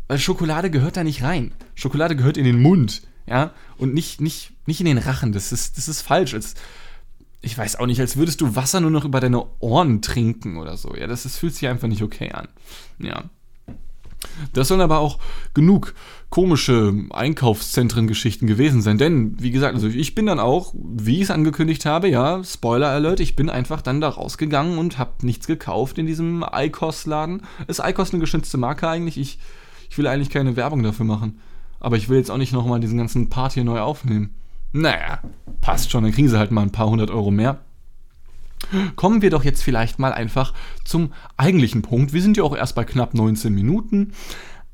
weil 0.07 0.19
Schokolade 0.19 0.69
gehört 0.69 0.97
da 0.97 1.03
nicht 1.03 1.23
rein. 1.23 1.53
Schokolade 1.73 2.15
gehört 2.15 2.37
in 2.37 2.45
den 2.45 2.61
Mund, 2.61 3.01
ja, 3.25 3.53
und 3.77 3.93
nicht, 3.93 4.21
nicht, 4.21 4.51
nicht 4.65 4.79
in 4.79 4.85
den 4.85 4.97
Rachen. 4.99 5.31
Das 5.31 5.51
ist, 5.51 5.77
das 5.77 5.87
ist 5.87 6.01
falsch. 6.01 6.35
Als, 6.35 6.53
ich 7.41 7.57
weiß 7.57 7.77
auch 7.77 7.85
nicht, 7.87 7.99
als 7.99 8.17
würdest 8.17 8.41
du 8.41 8.55
Wasser 8.55 8.79
nur 8.79 8.91
noch 8.91 9.05
über 9.05 9.19
deine 9.19 9.45
Ohren 9.59 10.01
trinken 10.01 10.57
oder 10.57 10.77
so. 10.77 10.95
Ja, 10.95 11.07
das, 11.07 11.23
das 11.23 11.37
fühlt 11.37 11.55
sich 11.55 11.67
einfach 11.67 11.87
nicht 11.87 12.03
okay 12.03 12.31
an. 12.31 12.47
Ja. 12.99 13.23
Das 14.53 14.67
sollen 14.67 14.81
aber 14.81 14.99
auch 14.99 15.19
genug 15.53 15.95
komische 16.29 16.93
Einkaufszentren-Geschichten 17.09 18.45
gewesen 18.45 18.81
sein. 18.81 18.97
Denn, 18.97 19.41
wie 19.41 19.51
gesagt, 19.51 19.73
also 19.73 19.87
ich 19.87 20.13
bin 20.13 20.27
dann 20.27 20.39
auch, 20.39 20.73
wie 20.75 21.17
ich 21.17 21.23
es 21.23 21.31
angekündigt 21.31 21.85
habe, 21.85 22.07
ja, 22.07 22.43
Spoiler 22.43 22.89
Alert, 22.89 23.19
ich 23.19 23.35
bin 23.35 23.49
einfach 23.49 23.81
dann 23.81 23.99
da 23.99 24.09
rausgegangen 24.09 24.77
und 24.77 24.99
habe 24.99 25.25
nichts 25.25 25.47
gekauft 25.47 25.97
in 25.97 26.05
diesem 26.05 26.45
ICOS-Laden. 26.51 27.41
Ist 27.67 27.81
ICOS 27.83 28.11
eine 28.11 28.19
geschützte 28.19 28.57
Marke 28.57 28.87
eigentlich? 28.87 29.17
Ich, 29.17 29.39
ich 29.89 29.97
will 29.97 30.07
eigentlich 30.07 30.29
keine 30.29 30.55
Werbung 30.55 30.83
dafür 30.83 31.05
machen. 31.05 31.39
Aber 31.79 31.97
ich 31.97 32.09
will 32.09 32.17
jetzt 32.17 32.29
auch 32.29 32.37
nicht 32.37 32.53
nochmal 32.53 32.79
diesen 32.79 32.97
ganzen 32.97 33.29
Part 33.29 33.53
hier 33.53 33.63
neu 33.63 33.79
aufnehmen. 33.79 34.35
Naja, 34.71 35.21
passt 35.61 35.89
schon, 35.89 36.03
dann 36.03 36.11
kriegen 36.11 36.29
sie 36.29 36.37
halt 36.37 36.51
mal 36.51 36.61
ein 36.61 36.71
paar 36.71 36.89
hundert 36.89 37.09
Euro 37.09 37.31
mehr. 37.31 37.59
Kommen 38.95 39.21
wir 39.21 39.29
doch 39.29 39.43
jetzt 39.43 39.63
vielleicht 39.63 39.99
mal 39.99 40.13
einfach 40.13 40.53
zum 40.83 41.13
eigentlichen 41.37 41.81
Punkt. 41.81 42.13
Wir 42.13 42.21
sind 42.21 42.37
ja 42.37 42.43
auch 42.43 42.55
erst 42.55 42.75
bei 42.75 42.83
knapp 42.83 43.13
19 43.13 43.53
Minuten. 43.53 44.11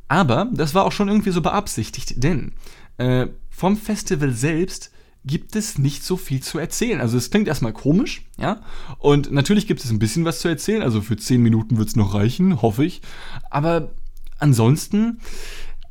Aber 0.07 0.49
das 0.51 0.73
war 0.73 0.85
auch 0.85 0.91
schon 0.91 1.07
irgendwie 1.07 1.31
so 1.31 1.41
beabsichtigt, 1.41 2.23
denn 2.23 2.53
äh, 2.97 3.27
vom 3.49 3.77
Festival 3.77 4.31
selbst 4.31 4.91
gibt 5.25 5.55
es 5.55 5.77
nicht 5.77 6.03
so 6.03 6.17
viel 6.17 6.41
zu 6.41 6.59
erzählen. 6.59 7.01
Also 7.01 7.17
es 7.17 7.31
klingt 7.31 7.47
erstmal 7.47 7.73
komisch, 7.73 8.21
ja. 8.37 8.61
Und 8.99 9.31
natürlich 9.31 9.65
gibt 9.65 9.83
es 9.83 9.89
ein 9.89 9.99
bisschen 9.99 10.23
was 10.23 10.39
zu 10.39 10.47
erzählen. 10.47 10.83
Also 10.83 11.01
für 11.01 11.17
10 11.17 11.41
Minuten 11.41 11.77
wird 11.77 11.89
es 11.89 11.95
noch 11.95 12.13
reichen, 12.13 12.61
hoffe 12.61 12.85
ich. 12.85 13.01
Aber 13.49 13.91
ansonsten, 14.37 15.19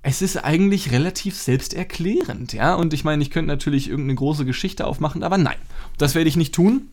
es 0.02 0.22
ist 0.22 0.36
eigentlich 0.36 0.92
relativ 0.92 1.36
selbsterklärend, 1.36 2.52
ja. 2.52 2.74
Und 2.74 2.92
ich 2.92 3.02
meine, 3.02 3.22
ich 3.22 3.30
könnte 3.30 3.48
natürlich 3.48 3.88
irgendeine 3.88 4.14
große 4.14 4.44
Geschichte 4.44 4.86
aufmachen, 4.86 5.24
aber 5.24 5.38
nein, 5.38 5.58
das 5.98 6.14
werde 6.14 6.28
ich 6.28 6.36
nicht 6.36 6.54
tun. 6.54 6.88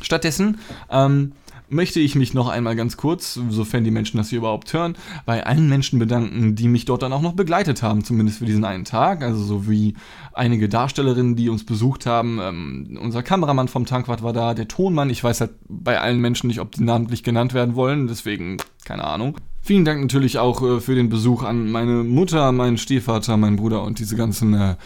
Stattdessen 0.00 0.58
ähm, 0.90 1.32
möchte 1.68 2.00
ich 2.00 2.14
mich 2.14 2.34
noch 2.34 2.48
einmal 2.48 2.76
ganz 2.76 2.96
kurz, 2.96 3.38
sofern 3.48 3.84
die 3.84 3.90
Menschen 3.90 4.18
das 4.18 4.30
hier 4.30 4.38
überhaupt 4.38 4.72
hören, 4.72 4.96
bei 5.26 5.44
allen 5.44 5.68
Menschen 5.68 5.98
bedanken, 5.98 6.54
die 6.54 6.68
mich 6.68 6.84
dort 6.84 7.02
dann 7.02 7.12
auch 7.12 7.22
noch 7.22 7.32
begleitet 7.32 7.82
haben, 7.82 8.04
zumindest 8.04 8.38
für 8.38 8.44
diesen 8.44 8.64
einen 8.64 8.84
Tag. 8.84 9.22
Also 9.22 9.42
so 9.42 9.68
wie 9.68 9.94
einige 10.32 10.68
Darstellerinnen, 10.68 11.36
die 11.36 11.48
uns 11.48 11.64
besucht 11.64 12.06
haben. 12.06 12.38
Ähm, 12.40 12.98
unser 13.00 13.22
Kameramann 13.22 13.68
vom 13.68 13.86
Tankwart 13.86 14.22
war 14.22 14.32
da, 14.32 14.54
der 14.54 14.68
Tonmann. 14.68 15.10
Ich 15.10 15.24
weiß 15.24 15.40
halt 15.40 15.52
bei 15.68 16.00
allen 16.00 16.20
Menschen 16.20 16.48
nicht, 16.48 16.60
ob 16.60 16.72
die 16.72 16.82
namentlich 16.82 17.22
genannt 17.22 17.54
werden 17.54 17.74
wollen, 17.74 18.06
deswegen 18.06 18.58
keine 18.84 19.04
Ahnung. 19.04 19.36
Vielen 19.62 19.84
Dank 19.84 20.02
natürlich 20.02 20.38
auch 20.38 20.62
äh, 20.62 20.80
für 20.80 20.94
den 20.94 21.08
Besuch 21.08 21.42
an 21.42 21.70
meine 21.70 22.04
Mutter, 22.04 22.52
meinen 22.52 22.78
Stiefvater, 22.78 23.36
meinen 23.36 23.56
Bruder 23.56 23.82
und 23.82 23.98
diese 23.98 24.16
ganzen 24.16 24.54
äh, 24.54 24.76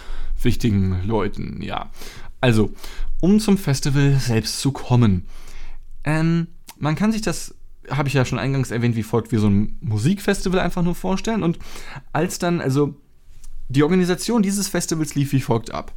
wichtigen 0.40 1.00
Leuten. 1.04 1.60
Ja, 1.62 1.90
also, 2.40 2.70
um 3.20 3.40
zum 3.40 3.58
Festival 3.58 4.16
selbst 4.20 4.60
zu 4.60 4.70
kommen. 4.70 5.26
Ähm, 6.04 6.46
man 6.78 6.94
kann 6.94 7.12
sich 7.12 7.22
das, 7.22 7.54
habe 7.90 8.08
ich 8.08 8.14
ja 8.14 8.24
schon 8.24 8.38
eingangs 8.38 8.70
erwähnt, 8.70 8.96
wie 8.96 9.02
folgt, 9.02 9.32
wie 9.32 9.36
so 9.36 9.48
ein 9.48 9.78
Musikfestival 9.80 10.60
einfach 10.60 10.82
nur 10.82 10.94
vorstellen. 10.94 11.42
Und 11.42 11.58
als 12.12 12.38
dann, 12.38 12.60
also 12.60 12.94
die 13.68 13.82
Organisation 13.82 14.42
dieses 14.42 14.68
Festivals 14.68 15.14
lief 15.14 15.32
wie 15.32 15.40
folgt 15.40 15.72
ab. 15.72 15.92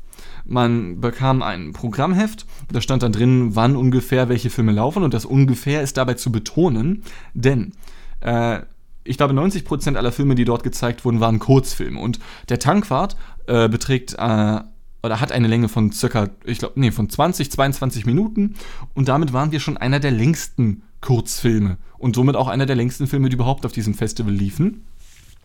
Man 0.46 1.00
bekam 1.00 1.42
ein 1.42 1.74
Programmheft, 1.74 2.46
da 2.72 2.82
stand 2.82 3.04
dann 3.04 3.14
drin, 3.14 3.56
wann 3.56 3.76
ungefähr 3.76 4.30
welche 4.30 4.50
Filme 4.50 4.74
laufen 4.74 5.04
und 5.04 5.14
das 5.14 5.26
ungefähr 5.26 5.82
ist 5.82 5.98
dabei 5.98 6.16
zu 6.16 6.32
betonen, 6.32 7.04
denn 7.34 7.72
äh, 8.20 8.60
ich 9.04 9.18
glaube 9.18 9.34
90% 9.34 9.96
aller 9.96 10.12
Filme, 10.12 10.36
die 10.36 10.46
dort 10.46 10.64
gezeigt 10.64 11.06
wurden, 11.06 11.20
waren 11.20 11.40
Kurzfilme 11.40 12.00
und 12.00 12.20
der 12.50 12.60
Tankwart 12.60 13.16
äh, 13.48 13.70
beträgt 13.70 14.16
äh, 14.18 14.60
oder 15.04 15.20
hat 15.20 15.32
eine 15.32 15.48
Länge 15.48 15.70
von 15.70 15.92
circa, 15.92 16.30
ich 16.44 16.60
glaube, 16.60 16.80
nee, 16.80 16.92
von 16.92 17.10
20, 17.10 17.52
22 17.52 18.06
Minuten 18.06 18.56
und 18.94 19.08
damit 19.08 19.34
waren 19.34 19.52
wir 19.52 19.60
schon 19.60 19.78
einer 19.78 20.00
der 20.00 20.12
längsten 20.12 20.84
Kurzfilme 21.02 21.78
und 21.98 22.16
somit 22.16 22.36
auch 22.36 22.48
einer 22.48 22.66
der 22.66 22.76
längsten 22.76 23.08
Filme, 23.08 23.30
die 23.30 23.36
überhaupt 23.36 23.66
auf 23.66 23.72
diesem 23.72 23.94
Festival 23.94 24.34
liefen. 24.34 24.86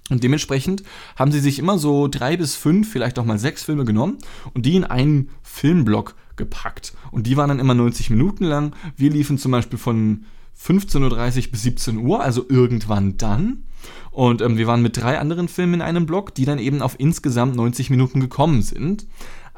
Und 0.08 0.22
dementsprechend 0.22 0.84
haben 1.16 1.32
sie 1.32 1.40
sich 1.40 1.58
immer 1.58 1.78
so 1.78 2.06
drei 2.06 2.36
bis 2.36 2.54
fünf, 2.54 2.90
vielleicht 2.90 3.18
auch 3.18 3.24
mal 3.24 3.38
sechs 3.38 3.64
Filme 3.64 3.84
genommen 3.84 4.18
und 4.54 4.64
die 4.64 4.76
in 4.76 4.84
einen 4.84 5.30
Filmblock 5.42 6.14
gepackt. 6.36 6.92
Und 7.10 7.26
die 7.26 7.36
waren 7.36 7.48
dann 7.48 7.58
immer 7.58 7.74
90 7.74 8.10
Minuten 8.10 8.44
lang. 8.44 8.76
Wir 8.96 9.10
liefen 9.10 9.36
zum 9.36 9.50
Beispiel 9.50 9.78
von 9.78 10.24
15.30 10.60 11.46
Uhr 11.46 11.50
bis 11.50 11.62
17 11.62 11.98
Uhr, 11.98 12.22
also 12.22 12.44
irgendwann 12.48 13.16
dann. 13.16 13.64
Und 14.10 14.40
ähm, 14.40 14.56
wir 14.56 14.66
waren 14.66 14.82
mit 14.82 14.96
drei 14.96 15.18
anderen 15.18 15.48
Filmen 15.48 15.74
in 15.74 15.82
einem 15.82 16.06
Block, 16.06 16.34
die 16.34 16.44
dann 16.44 16.58
eben 16.58 16.82
auf 16.82 16.94
insgesamt 16.98 17.56
90 17.56 17.90
Minuten 17.90 18.20
gekommen 18.20 18.62
sind. 18.62 19.06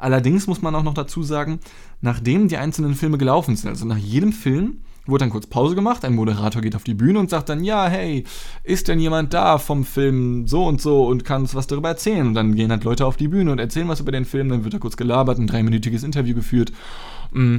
Allerdings 0.01 0.47
muss 0.47 0.63
man 0.63 0.75
auch 0.75 0.83
noch 0.83 0.95
dazu 0.95 1.23
sagen, 1.23 1.61
nachdem 2.01 2.49
die 2.49 2.57
einzelnen 2.57 2.95
Filme 2.95 3.19
gelaufen 3.19 3.57
sind, 3.57 3.71
also 3.71 3.85
nach 3.85 3.97
jedem 3.97 4.33
Film, 4.33 4.81
Wurde 5.09 5.23
dann 5.23 5.31
kurz 5.31 5.47
Pause 5.47 5.75
gemacht, 5.75 6.05
ein 6.05 6.15
Moderator 6.15 6.61
geht 6.61 6.77
auf 6.77 6.85
die 6.85 6.93
Bühne 6.93 7.19
und 7.19 7.31
sagt 7.31 7.49
dann, 7.49 7.65
ja, 7.65 7.89
hey, 7.89 8.25
ist 8.63 8.89
denn 8.89 9.01
jemand 9.01 9.33
da 9.33 9.57
vom 9.57 9.87
Film 9.87 10.47
so 10.47 10.67
und 10.67 10.83
so 10.83 11.07
und 11.07 11.25
kann 11.25 11.41
uns 11.41 11.55
was 11.55 11.67
darüber 11.67 11.89
erzählen? 11.89 12.27
Und 12.27 12.35
dann 12.35 12.55
gehen 12.55 12.71
halt 12.71 12.85
Leute 12.85 13.07
auf 13.07 13.17
die 13.17 13.29
Bühne 13.29 13.51
und 13.51 13.59
erzählen 13.59 13.89
was 13.89 14.01
über 14.01 14.13
den 14.13 14.27
Film, 14.27 14.51
dann 14.51 14.65
wird 14.65 14.75
da 14.75 14.79
kurz 14.79 14.99
gelabert, 14.99 15.39
ein 15.39 15.47
dreiminütiges 15.47 16.03
Interview 16.03 16.35
geführt. 16.35 16.73
Mm. 17.33 17.57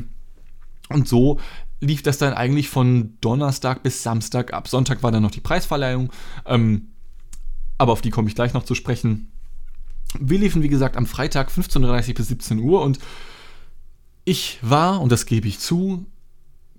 Und 0.90 1.08
so 1.08 1.40
lief 1.82 2.04
das 2.04 2.20
dann 2.20 2.34
eigentlich 2.34 2.70
von 2.70 3.18
Donnerstag 3.20 3.82
bis 3.82 4.04
Samstag 4.04 4.54
ab. 4.54 4.68
Sonntag 4.68 5.02
war 5.02 5.12
dann 5.12 5.24
noch 5.24 5.32
die 5.32 5.42
Preisverleihung, 5.42 6.12
ähm, 6.46 6.90
aber 7.80 7.94
auf 7.94 8.02
die 8.02 8.12
komme 8.12 8.28
ich 8.28 8.36
gleich 8.36 8.54
noch 8.54 8.64
zu 8.64 8.76
sprechen. 8.76 9.32
Wir 10.18 10.40
liefen, 10.40 10.64
wie 10.64 10.70
gesagt, 10.70 10.98
am 10.98 11.06
Freitag 11.06 11.50
15.30 11.50 12.16
bis 12.16 12.28
17 12.30 12.60
Uhr 12.60 12.82
und 12.82 13.00
ich 14.26 14.60
war, 14.62 15.02
und 15.02 15.12
das 15.12 15.26
gebe 15.26 15.48
ich 15.48 15.60
zu, 15.60 16.06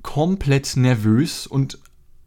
komplett 0.02 0.76
nervös 0.76 1.46
und 1.46 1.78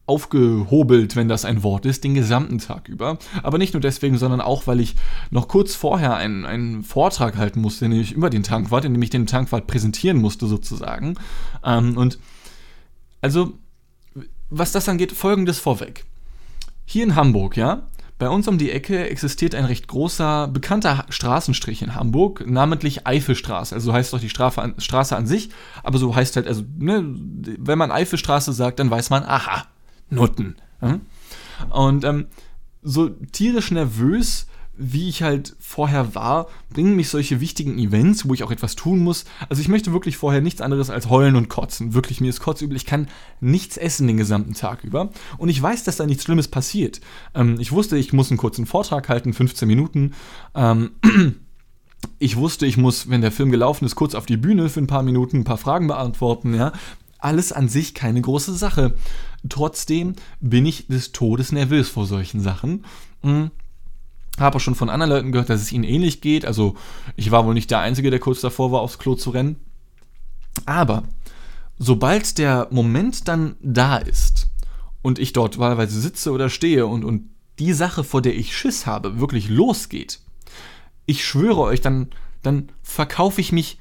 aufgehobelt, 0.05 1.15
wenn 1.15 1.29
das 1.29 1.45
ein 1.45 1.63
Wort 1.63 1.85
ist, 1.85 2.03
den 2.03 2.13
gesamten 2.13 2.57
Tag 2.57 2.89
über. 2.89 3.17
Aber 3.41 3.57
nicht 3.57 3.73
nur 3.73 3.79
deswegen, 3.79 4.17
sondern 4.17 4.41
auch, 4.41 4.67
weil 4.67 4.81
ich 4.81 4.95
noch 5.31 5.47
kurz 5.47 5.75
vorher 5.75 6.15
einen, 6.15 6.45
einen 6.45 6.83
Vortrag 6.83 7.37
halten 7.37 7.61
musste, 7.61 7.87
nämlich 7.87 8.11
über 8.11 8.29
den 8.29 8.43
Tankwart, 8.43 8.83
in 8.83 8.93
dem 8.93 9.01
ich 9.01 9.11
den 9.11 9.27
Tankwart 9.27 9.65
präsentieren 9.65 10.17
musste 10.17 10.47
sozusagen. 10.47 11.15
Ähm, 11.63 11.97
und 11.97 12.19
also, 13.21 13.53
was 14.49 14.73
das 14.73 14.89
angeht, 14.89 15.13
folgendes 15.13 15.59
vorweg. 15.59 16.03
Hier 16.85 17.05
in 17.05 17.15
Hamburg, 17.15 17.55
ja, 17.55 17.87
bei 18.23 18.29
uns 18.29 18.47
um 18.47 18.57
die 18.57 18.71
Ecke 18.71 19.09
existiert 19.09 19.53
ein 19.53 19.65
recht 19.65 19.89
großer, 19.89 20.47
bekannter 20.47 21.05
Straßenstrich 21.09 21.81
in 21.81 21.93
Hamburg, 21.93 22.45
namentlich 22.47 23.05
Eifelstraße. 23.05 23.75
Also 23.75 23.91
heißt 23.91 24.13
doch 24.13 24.19
die 24.21 24.29
Strafe, 24.29 24.75
Straße 24.77 25.13
an 25.13 25.27
sich, 25.27 25.49
aber 25.83 25.97
so 25.97 26.15
heißt 26.15 26.37
halt, 26.37 26.47
also, 26.47 26.63
ne, 26.77 27.03
wenn 27.03 27.77
man 27.77 27.91
Eifelstraße 27.91 28.53
sagt, 28.53 28.79
dann 28.79 28.89
weiß 28.89 29.09
man, 29.09 29.25
aha, 29.25 29.65
Nutten. 30.09 30.55
Ja? 30.81 31.01
Und 31.69 32.05
ähm, 32.05 32.27
so 32.81 33.09
tierisch 33.09 33.71
nervös 33.71 34.47
wie 34.75 35.07
ich 35.07 35.21
halt 35.21 35.55
vorher 35.59 36.15
war, 36.15 36.47
bringen 36.69 36.95
mich 36.95 37.09
solche 37.09 37.39
wichtigen 37.39 37.77
Events, 37.77 38.27
wo 38.27 38.33
ich 38.33 38.43
auch 38.43 38.51
etwas 38.51 38.75
tun 38.75 38.99
muss. 38.99 39.25
Also 39.47 39.61
ich 39.61 39.67
möchte 39.67 39.93
wirklich 39.93 40.17
vorher 40.17 40.41
nichts 40.41 40.61
anderes 40.61 40.89
als 40.89 41.09
heulen 41.09 41.35
und 41.35 41.47
kotzen. 41.47 41.93
Wirklich, 41.93 42.21
mir 42.21 42.29
ist 42.29 42.39
kotzübel. 42.39 42.75
Ich 42.75 42.85
kann 42.85 43.07
nichts 43.39 43.77
essen 43.77 44.07
den 44.07 44.17
gesamten 44.17 44.53
Tag 44.53 44.83
über. 44.83 45.11
Und 45.37 45.49
ich 45.49 45.61
weiß, 45.61 45.83
dass 45.83 45.97
da 45.97 46.05
nichts 46.05 46.23
Schlimmes 46.23 46.47
passiert. 46.47 47.01
Ähm, 47.35 47.59
ich 47.59 47.71
wusste, 47.71 47.97
ich 47.97 48.13
muss 48.13 48.31
einen 48.31 48.37
kurzen 48.37 48.65
Vortrag 48.65 49.09
halten, 49.09 49.33
15 49.33 49.67
Minuten. 49.67 50.13
Ähm, 50.55 50.91
ich 52.19 52.35
wusste, 52.35 52.65
ich 52.65 52.77
muss, 52.77 53.09
wenn 53.09 53.21
der 53.21 53.31
Film 53.31 53.51
gelaufen 53.51 53.85
ist, 53.85 53.95
kurz 53.95 54.15
auf 54.15 54.25
die 54.25 54.37
Bühne 54.37 54.69
für 54.69 54.81
ein 54.81 54.87
paar 54.87 55.03
Minuten 55.03 55.37
ein 55.37 55.45
paar 55.45 55.57
Fragen 55.57 55.87
beantworten, 55.87 56.55
ja. 56.55 56.73
Alles 57.19 57.53
an 57.53 57.69
sich 57.69 57.93
keine 57.93 58.19
große 58.19 58.53
Sache. 58.53 58.95
Trotzdem 59.47 60.13
bin 60.41 60.65
ich 60.65 60.87
des 60.87 61.13
Todes 61.13 61.53
nervös 61.53 61.87
vor 61.87 62.05
solchen 62.05 62.41
Sachen. 62.41 62.83
Mhm 63.21 63.51
habe 64.39 64.57
auch 64.57 64.61
schon 64.61 64.75
von 64.75 64.89
anderen 64.89 65.11
Leuten 65.11 65.31
gehört, 65.31 65.49
dass 65.49 65.61
es 65.61 65.71
ihnen 65.71 65.83
ähnlich 65.83 66.21
geht. 66.21 66.45
Also 66.45 66.75
ich 67.15 67.31
war 67.31 67.45
wohl 67.45 67.53
nicht 67.53 67.71
der 67.71 67.79
Einzige, 67.79 68.09
der 68.09 68.19
kurz 68.19 68.41
davor 68.41 68.71
war, 68.71 68.81
aufs 68.81 68.97
Klo 68.97 69.15
zu 69.15 69.29
rennen. 69.29 69.57
Aber 70.65 71.03
sobald 71.77 72.37
der 72.37 72.67
Moment 72.71 73.27
dann 73.27 73.55
da 73.61 73.97
ist 73.97 74.49
und 75.01 75.19
ich 75.19 75.33
dort 75.33 75.59
wahlweise 75.59 75.99
sitze 75.99 76.31
oder 76.31 76.49
stehe 76.49 76.85
und, 76.87 77.03
und 77.03 77.29
die 77.59 77.73
Sache, 77.73 78.03
vor 78.03 78.21
der 78.21 78.35
ich 78.35 78.57
Schiss 78.57 78.85
habe, 78.85 79.19
wirklich 79.19 79.49
losgeht, 79.49 80.19
ich 81.05 81.25
schwöre 81.25 81.61
euch, 81.61 81.81
dann, 81.81 82.09
dann 82.41 82.69
verkaufe 82.81 83.41
ich 83.41 83.51
mich 83.51 83.77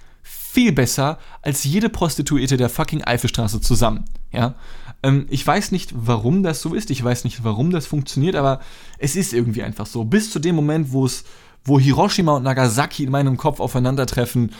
viel 0.52 0.72
besser 0.72 1.18
als 1.40 1.64
jede 1.64 1.88
Prostituierte 1.88 2.58
der 2.58 2.68
fucking 2.68 3.02
Eifelstraße 3.02 3.62
zusammen. 3.62 4.04
Ja, 4.32 4.54
ähm, 5.02 5.24
ich 5.30 5.46
weiß 5.46 5.72
nicht, 5.72 5.94
warum 5.94 6.42
das 6.42 6.60
so 6.60 6.74
ist. 6.74 6.90
Ich 6.90 7.02
weiß 7.02 7.24
nicht, 7.24 7.42
warum 7.42 7.70
das 7.70 7.86
funktioniert, 7.86 8.36
aber 8.36 8.60
es 8.98 9.16
ist 9.16 9.32
irgendwie 9.32 9.62
einfach 9.62 9.86
so. 9.86 10.04
Bis 10.04 10.30
zu 10.30 10.38
dem 10.40 10.54
Moment, 10.54 10.92
wo 10.92 11.06
es, 11.06 11.24
wo 11.64 11.80
Hiroshima 11.80 12.36
und 12.36 12.42
Nagasaki 12.42 13.02
in 13.04 13.10
meinem 13.10 13.38
Kopf 13.38 13.60
aufeinandertreffen, 13.60 14.52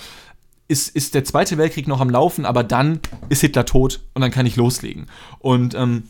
ist, 0.67 0.89
ist 0.97 1.15
der 1.15 1.25
Zweite 1.25 1.59
Weltkrieg 1.59 1.87
noch 1.87 2.01
am 2.01 2.09
Laufen, 2.09 2.47
aber 2.47 2.65
dann 2.65 3.01
ist 3.29 3.43
Hitler 3.43 3.67
tot 3.67 4.01
und 4.15 4.23
dann 4.23 4.31
kann 4.31 4.47
ich 4.47 4.57
loslegen. 4.57 5.09
Und 5.41 5.75
ähm, 5.75 6.05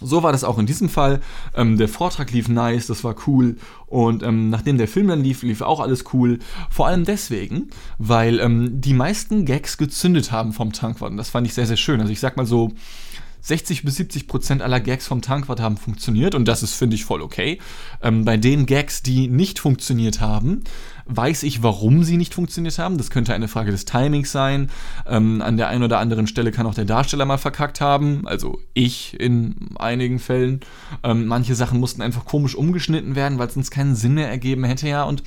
so 0.00 0.22
war 0.22 0.32
das 0.32 0.44
auch 0.44 0.58
in 0.58 0.66
diesem 0.66 0.88
Fall. 0.88 1.20
Ähm, 1.54 1.76
der 1.76 1.88
Vortrag 1.88 2.32
lief 2.32 2.48
nice, 2.48 2.86
das 2.86 3.04
war 3.04 3.14
cool. 3.26 3.56
Und 3.86 4.22
ähm, 4.22 4.50
nachdem 4.50 4.78
der 4.78 4.88
Film 4.88 5.08
dann 5.08 5.22
lief, 5.22 5.42
lief 5.42 5.62
auch 5.62 5.80
alles 5.80 6.04
cool. 6.12 6.38
Vor 6.70 6.86
allem 6.86 7.04
deswegen, 7.04 7.70
weil 7.98 8.40
ähm, 8.40 8.80
die 8.80 8.94
meisten 8.94 9.44
Gags 9.44 9.78
gezündet 9.78 10.32
haben 10.32 10.52
vom 10.52 10.72
Tankwart. 10.72 11.10
Und 11.10 11.16
das 11.16 11.30
fand 11.30 11.46
ich 11.46 11.54
sehr, 11.54 11.66
sehr 11.66 11.76
schön. 11.76 12.00
Also 12.00 12.12
ich 12.12 12.20
sag 12.20 12.36
mal 12.36 12.46
so, 12.46 12.72
60 13.42 13.84
bis 13.84 13.96
70 13.96 14.28
Prozent 14.28 14.62
aller 14.62 14.80
Gags 14.80 15.06
vom 15.06 15.22
Tankwart 15.22 15.60
haben 15.60 15.76
funktioniert 15.76 16.34
und 16.34 16.46
das 16.46 16.62
ist, 16.62 16.74
finde 16.74 16.96
ich, 16.96 17.04
voll 17.04 17.22
okay. 17.22 17.58
Ähm, 18.02 18.24
bei 18.24 18.36
den 18.36 18.66
Gags, 18.66 19.02
die 19.02 19.28
nicht 19.28 19.58
funktioniert 19.58 20.20
haben, 20.20 20.64
weiß 21.06 21.42
ich, 21.42 21.62
warum 21.62 22.04
sie 22.04 22.16
nicht 22.16 22.34
funktioniert 22.34 22.78
haben. 22.78 22.98
Das 22.98 23.10
könnte 23.10 23.34
eine 23.34 23.48
Frage 23.48 23.70
des 23.72 23.84
Timings 23.84 24.32
sein. 24.32 24.70
Ähm, 25.06 25.42
an 25.42 25.56
der 25.56 25.68
einen 25.68 25.82
oder 25.82 25.98
anderen 25.98 26.26
Stelle 26.26 26.52
kann 26.52 26.66
auch 26.66 26.74
der 26.74 26.84
Darsteller 26.84 27.24
mal 27.24 27.38
verkackt 27.38 27.80
haben, 27.80 28.26
also 28.26 28.60
ich 28.74 29.18
in 29.18 29.56
einigen 29.78 30.18
Fällen. 30.18 30.60
Ähm, 31.02 31.26
manche 31.26 31.54
Sachen 31.54 31.80
mussten 31.80 32.02
einfach 32.02 32.24
komisch 32.24 32.54
umgeschnitten 32.54 33.16
werden, 33.16 33.38
weil 33.38 33.48
es 33.48 33.56
uns 33.56 33.70
keinen 33.70 33.96
Sinn 33.96 34.14
mehr 34.14 34.28
ergeben 34.28 34.64
hätte, 34.64 34.88
ja. 34.88 35.04
Und 35.04 35.22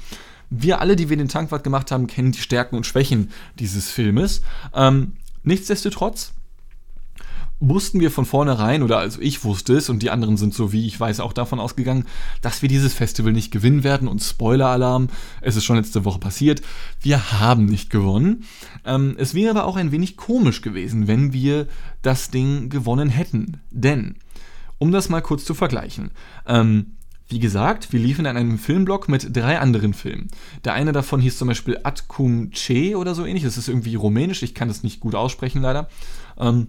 wir 0.50 0.82
alle, 0.82 0.96
die 0.96 1.10
wir 1.10 1.18
den 1.18 1.30
Tankwart 1.30 1.64
gemacht 1.64 1.92
haben, 1.92 2.08
kennen 2.08 2.32
die 2.32 2.40
Stärken 2.40 2.76
und 2.76 2.86
Schwächen 2.86 3.32
dieses 3.60 3.90
Filmes. 3.90 4.42
Ähm, 4.74 5.14
nichtsdestotrotz 5.44 6.34
wussten 7.70 8.00
wir 8.00 8.12
von 8.12 8.26
vornherein, 8.26 8.84
oder 8.84 9.00
also 9.00 9.22
ich 9.22 9.44
wusste 9.44 9.76
es 9.76 9.90
und 9.90 10.04
die 10.04 10.10
anderen 10.10 10.38
sind 10.38 10.54
so 10.54 10.74
wie 10.74 10.86
ich 10.86 11.00
weiß 11.00 11.20
auch 11.22 11.34
davon 11.34 11.60
ausgegangen, 11.60 12.06
dass 12.42 12.62
wir 12.62 12.70
dieses 12.70 12.94
Festival 12.94 13.32
nicht 13.32 13.52
gewinnen 13.52 13.84
werden 13.84 14.08
und 14.08 14.22
Spoiler-Alarm, 14.22 15.08
es 15.42 15.56
ist 15.56 15.64
schon 15.64 15.78
letzte 15.78 16.06
Woche 16.06 16.20
passiert, 16.20 16.62
wir 17.00 17.40
haben 17.40 17.66
nicht 17.66 17.90
gewonnen. 17.90 18.44
Ähm, 18.86 19.16
es 19.18 19.34
wäre 19.34 19.52
aber 19.52 19.66
auch 19.66 19.78
ein 19.78 19.92
wenig 19.92 20.18
komisch 20.18 20.62
gewesen, 20.62 21.08
wenn 21.08 21.32
wir 21.32 21.68
das 22.02 22.32
Ding 22.32 22.70
gewonnen 22.70 23.10
hätten. 23.10 23.62
Denn, 23.72 24.16
um 24.78 24.92
das 24.92 25.10
mal 25.10 25.22
kurz 25.22 25.46
zu 25.46 25.54
vergleichen, 25.54 26.12
ähm, 26.46 26.98
wie 27.30 27.40
gesagt, 27.40 27.94
wir 27.94 28.00
liefen 28.00 28.26
in 28.26 28.38
einem 28.38 28.60
Filmblock 28.60 29.08
mit 29.08 29.36
drei 29.36 29.58
anderen 29.58 29.94
Filmen. 29.94 30.28
Der 30.66 30.74
eine 30.74 30.92
davon 30.92 31.22
hieß 31.22 31.38
zum 31.38 31.48
Beispiel 31.48 31.80
Atkum 31.84 32.52
Ce 32.54 32.96
oder 32.96 33.16
so 33.16 33.26
ähnlich. 33.26 33.44
Das 33.44 33.58
ist 33.58 33.70
irgendwie 33.70 33.96
rumänisch, 33.96 34.44
ich 34.44 34.54
kann 34.54 34.68
das 34.68 34.84
nicht 34.84 35.00
gut 35.00 35.16
aussprechen 35.16 35.62
leider. 35.62 35.88
Ähm, 36.38 36.68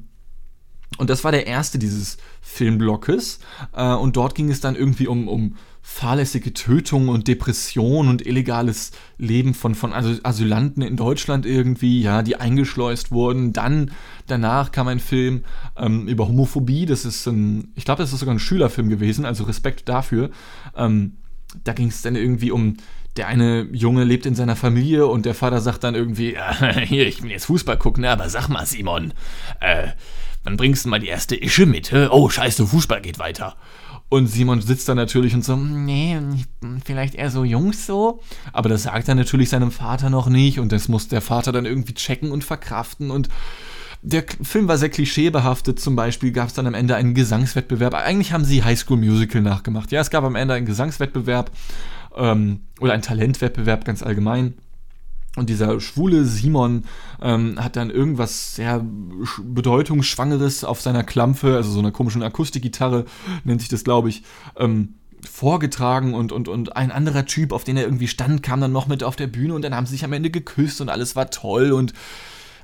Und 0.98 1.10
das 1.10 1.24
war 1.24 1.32
der 1.32 1.46
erste 1.46 1.78
dieses 1.78 2.18
Filmblocks. 2.40 3.40
Äh, 3.74 3.94
und 3.94 4.16
dort 4.16 4.34
ging 4.34 4.50
es 4.50 4.60
dann 4.60 4.76
irgendwie 4.76 5.08
um, 5.08 5.28
um 5.28 5.56
fahrlässige 5.82 6.54
Tötung 6.54 7.08
und 7.08 7.28
Depression 7.28 8.08
und 8.08 8.26
illegales 8.26 8.92
Leben 9.18 9.52
von, 9.52 9.74
von 9.74 9.92
Asylanten 9.92 10.82
in 10.82 10.96
Deutschland 10.96 11.44
irgendwie, 11.44 12.00
ja, 12.00 12.22
die 12.22 12.36
eingeschleust 12.36 13.12
wurden. 13.12 13.52
Dann, 13.52 13.90
danach 14.26 14.72
kam 14.72 14.88
ein 14.88 15.00
Film 15.00 15.44
ähm, 15.76 16.08
über 16.08 16.26
Homophobie. 16.26 16.86
Das 16.86 17.04
ist 17.04 17.26
ein, 17.26 17.72
ich 17.74 17.84
glaube, 17.84 18.02
das 18.02 18.12
ist 18.12 18.20
sogar 18.20 18.34
ein 18.34 18.38
Schülerfilm 18.40 18.88
gewesen, 18.88 19.26
also 19.26 19.44
Respekt 19.44 19.88
dafür. 19.88 20.30
Ähm, 20.74 21.18
da 21.64 21.72
ging 21.72 21.88
es 21.88 22.02
dann 22.02 22.16
irgendwie 22.16 22.50
um 22.50 22.76
der 23.16 23.28
eine 23.28 23.68
Junge 23.72 24.04
lebt 24.04 24.26
in 24.26 24.34
seiner 24.34 24.56
Familie 24.56 25.06
und 25.06 25.26
der 25.26 25.34
Vater 25.34 25.60
sagt 25.60 25.84
dann 25.84 25.94
irgendwie, 25.94 26.32
ja, 26.34 26.78
hier, 26.80 27.06
ich 27.06 27.22
will 27.22 27.30
jetzt 27.30 27.46
Fußball 27.46 27.78
gucken, 27.78 28.04
aber 28.04 28.28
sag 28.28 28.48
mal, 28.48 28.66
Simon, 28.66 29.12
äh, 29.60 29.88
wann 30.44 30.56
bringst 30.56 30.84
du 30.84 30.88
mal 30.88 31.00
die 31.00 31.08
erste 31.08 31.34
Ische 31.34 31.66
mit? 31.66 31.90
Hä? 31.90 32.08
Oh, 32.10 32.28
scheiße, 32.28 32.66
Fußball 32.66 33.00
geht 33.00 33.18
weiter. 33.18 33.56
Und 34.08 34.28
Simon 34.28 34.60
sitzt 34.60 34.88
da 34.88 34.94
natürlich 34.94 35.34
und 35.34 35.44
so, 35.44 35.56
nee, 35.56 36.16
vielleicht 36.84 37.14
eher 37.14 37.30
so 37.30 37.42
Jungs 37.42 37.86
so. 37.86 38.20
Aber 38.52 38.68
das 38.68 38.84
sagt 38.84 39.08
er 39.08 39.14
natürlich 39.14 39.48
seinem 39.48 39.72
Vater 39.72 40.10
noch 40.10 40.28
nicht 40.28 40.60
und 40.60 40.70
das 40.70 40.88
muss 40.88 41.08
der 41.08 41.20
Vater 41.20 41.50
dann 41.50 41.66
irgendwie 41.66 41.94
checken 41.94 42.30
und 42.30 42.44
verkraften 42.44 43.10
und 43.10 43.28
der 44.02 44.24
Film 44.42 44.68
war 44.68 44.76
sehr 44.76 44.90
klischeebehaftet. 44.90 45.80
Zum 45.80 45.96
Beispiel 45.96 46.30
gab 46.30 46.48
es 46.48 46.54
dann 46.54 46.66
am 46.66 46.74
Ende 46.74 46.94
einen 46.94 47.14
Gesangswettbewerb. 47.14 47.94
Eigentlich 47.94 48.32
haben 48.32 48.44
sie 48.44 48.62
High 48.62 48.78
School 48.78 48.98
Musical 48.98 49.40
nachgemacht. 49.40 49.90
Ja, 49.92 50.00
es 50.02 50.10
gab 50.10 50.24
am 50.24 50.36
Ende 50.36 50.52
einen 50.52 50.66
Gesangswettbewerb 50.66 51.50
ähm, 52.14 52.60
oder 52.80 52.92
einen 52.92 53.02
Talentwettbewerb 53.02 53.86
ganz 53.86 54.02
allgemein. 54.02 54.54
Und 55.36 55.50
dieser 55.50 55.80
schwule 55.80 56.24
Simon 56.24 56.84
ähm, 57.20 57.62
hat 57.62 57.76
dann 57.76 57.90
irgendwas 57.90 58.54
sehr 58.54 58.84
bedeutungsschwangeres 59.42 60.64
auf 60.64 60.80
seiner 60.80 61.02
Klampfe, 61.02 61.56
also 61.56 61.70
so 61.70 61.80
einer 61.80 61.90
komischen 61.90 62.22
Akustikgitarre, 62.22 63.04
nennt 63.42 63.60
sich 63.60 63.68
das, 63.68 63.82
glaube 63.82 64.10
ich, 64.10 64.22
ähm, 64.56 64.94
vorgetragen 65.28 66.14
und, 66.14 66.32
und, 66.32 66.48
und 66.48 66.76
ein 66.76 66.92
anderer 66.92 67.24
Typ, 67.26 67.52
auf 67.52 67.64
den 67.64 67.76
er 67.76 67.84
irgendwie 67.84 68.08
stand, 68.08 68.42
kam 68.42 68.60
dann 68.60 68.72
noch 68.72 68.86
mit 68.86 69.02
auf 69.02 69.16
der 69.16 69.26
Bühne 69.26 69.54
und 69.54 69.62
dann 69.62 69.74
haben 69.74 69.86
sie 69.86 69.92
sich 69.92 70.04
am 70.04 70.12
Ende 70.12 70.30
geküsst 70.30 70.80
und 70.80 70.88
alles 70.88 71.16
war 71.16 71.30
toll 71.30 71.72
und 71.72 71.94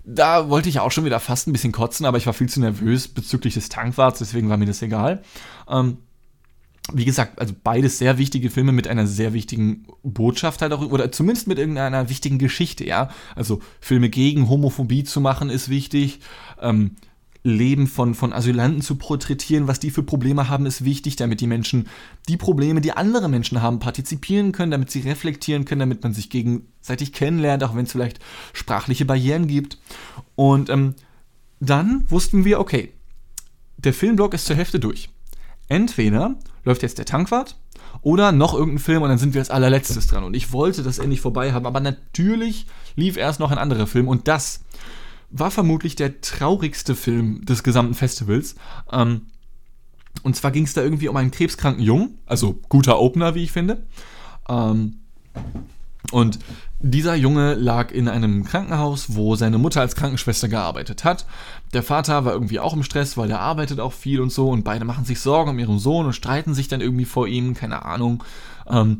da 0.04 0.48
wollte 0.48 0.68
ich 0.68 0.80
auch 0.80 0.90
schon 0.90 1.04
wieder 1.04 1.20
fast 1.20 1.46
ein 1.46 1.52
bisschen 1.52 1.72
kotzen, 1.72 2.06
aber 2.06 2.18
ich 2.18 2.26
war 2.26 2.32
viel 2.32 2.48
zu 2.48 2.60
nervös 2.60 3.08
bezüglich 3.08 3.54
des 3.54 3.68
Tankwarts, 3.68 4.18
deswegen 4.18 4.48
war 4.48 4.56
mir 4.56 4.66
das 4.66 4.82
egal. 4.82 5.22
Ähm, 5.68 5.98
wie 6.92 7.04
gesagt, 7.04 7.38
also 7.38 7.54
beides 7.62 7.98
sehr 7.98 8.18
wichtige 8.18 8.50
Filme 8.50 8.72
mit 8.72 8.88
einer 8.88 9.06
sehr 9.06 9.32
wichtigen 9.32 9.86
Botschaft 10.02 10.62
halt 10.62 10.72
auch, 10.72 10.82
oder 10.90 11.12
zumindest 11.12 11.46
mit 11.46 11.58
irgendeiner 11.58 12.08
wichtigen 12.08 12.38
Geschichte, 12.38 12.84
ja. 12.84 13.10
Also 13.36 13.60
Filme 13.80 14.08
gegen 14.08 14.48
Homophobie 14.48 15.04
zu 15.04 15.20
machen 15.20 15.50
ist 15.50 15.68
wichtig. 15.68 16.20
Ähm, 16.60 16.96
Leben 17.42 17.86
von, 17.86 18.14
von 18.14 18.34
Asylanten 18.34 18.82
zu 18.82 18.96
porträtieren, 18.96 19.66
was 19.66 19.80
die 19.80 19.90
für 19.90 20.02
Probleme 20.02 20.48
haben, 20.48 20.66
ist 20.66 20.84
wichtig, 20.84 21.16
damit 21.16 21.40
die 21.40 21.46
Menschen 21.46 21.88
die 22.28 22.36
Probleme, 22.36 22.82
die 22.82 22.92
andere 22.92 23.30
Menschen 23.30 23.62
haben, 23.62 23.78
partizipieren 23.78 24.52
können, 24.52 24.70
damit 24.70 24.90
sie 24.90 25.00
reflektieren 25.00 25.64
können, 25.64 25.80
damit 25.80 26.02
man 26.02 26.12
sich 26.12 26.28
gegenseitig 26.28 27.14
kennenlernt, 27.14 27.64
auch 27.64 27.74
wenn 27.74 27.84
es 27.84 27.92
vielleicht 27.92 28.20
sprachliche 28.52 29.06
Barrieren 29.06 29.46
gibt. 29.46 29.78
Und 30.34 30.68
ähm, 30.68 30.94
dann 31.60 32.04
wussten 32.10 32.44
wir, 32.44 32.60
okay, 32.60 32.92
der 33.78 33.94
Filmblock 33.94 34.34
ist 34.34 34.44
zur 34.44 34.56
Hälfte 34.56 34.78
durch. 34.78 35.08
Entweder 35.68 36.36
läuft 36.64 36.82
jetzt 36.82 36.98
der 36.98 37.06
Tankwart 37.06 37.56
oder 38.02 38.32
noch 38.32 38.54
irgendein 38.54 38.78
Film 38.78 39.02
und 39.02 39.08
dann 39.08 39.18
sind 39.18 39.34
wir 39.34 39.40
als 39.40 39.50
allerletztes 39.50 40.06
dran. 40.06 40.24
Und 40.24 40.34
ich 40.34 40.52
wollte 40.52 40.82
das 40.82 40.98
endlich 40.98 41.20
vorbei 41.20 41.52
haben, 41.52 41.66
aber 41.66 41.80
natürlich 41.80 42.66
lief 42.96 43.16
erst 43.16 43.40
noch 43.40 43.50
ein 43.50 43.58
anderer 43.58 43.86
Film 43.86 44.08
und 44.08 44.28
das 44.28 44.60
war 45.30 45.50
vermutlich 45.50 45.96
der 45.96 46.20
traurigste 46.20 46.94
Film 46.94 47.44
des 47.44 47.62
gesamten 47.62 47.94
Festivals. 47.94 48.56
Ähm, 48.90 49.22
und 50.22 50.36
zwar 50.36 50.50
ging 50.50 50.64
es 50.64 50.74
da 50.74 50.82
irgendwie 50.82 51.08
um 51.08 51.16
einen 51.16 51.30
krebskranken 51.30 51.82
Jungen, 51.82 52.18
also 52.26 52.58
guter 52.68 52.98
Opener, 52.98 53.34
wie 53.34 53.44
ich 53.44 53.52
finde. 53.52 53.86
Ähm, 54.48 55.00
und 56.12 56.38
dieser 56.80 57.14
Junge 57.14 57.54
lag 57.54 57.92
in 57.92 58.08
einem 58.08 58.44
Krankenhaus, 58.44 59.14
wo 59.14 59.36
seine 59.36 59.58
Mutter 59.58 59.82
als 59.82 59.94
Krankenschwester 59.94 60.48
gearbeitet 60.48 61.04
hat. 61.04 61.26
Der 61.74 61.82
Vater 61.82 62.24
war 62.24 62.32
irgendwie 62.32 62.58
auch 62.58 62.72
im 62.72 62.82
Stress, 62.82 63.16
weil 63.16 63.30
er 63.30 63.40
arbeitet 63.40 63.80
auch 63.80 63.92
viel 63.92 64.20
und 64.20 64.32
so 64.32 64.48
und 64.48 64.64
beide 64.64 64.86
machen 64.86 65.04
sich 65.04 65.20
Sorgen 65.20 65.50
um 65.50 65.58
ihren 65.58 65.78
Sohn 65.78 66.06
und 66.06 66.14
streiten 66.14 66.54
sich 66.54 66.68
dann 66.68 66.80
irgendwie 66.80 67.04
vor 67.04 67.28
ihm, 67.28 67.54
keine 67.54 67.84
Ahnung. 67.84 68.24
Ähm, 68.66 68.98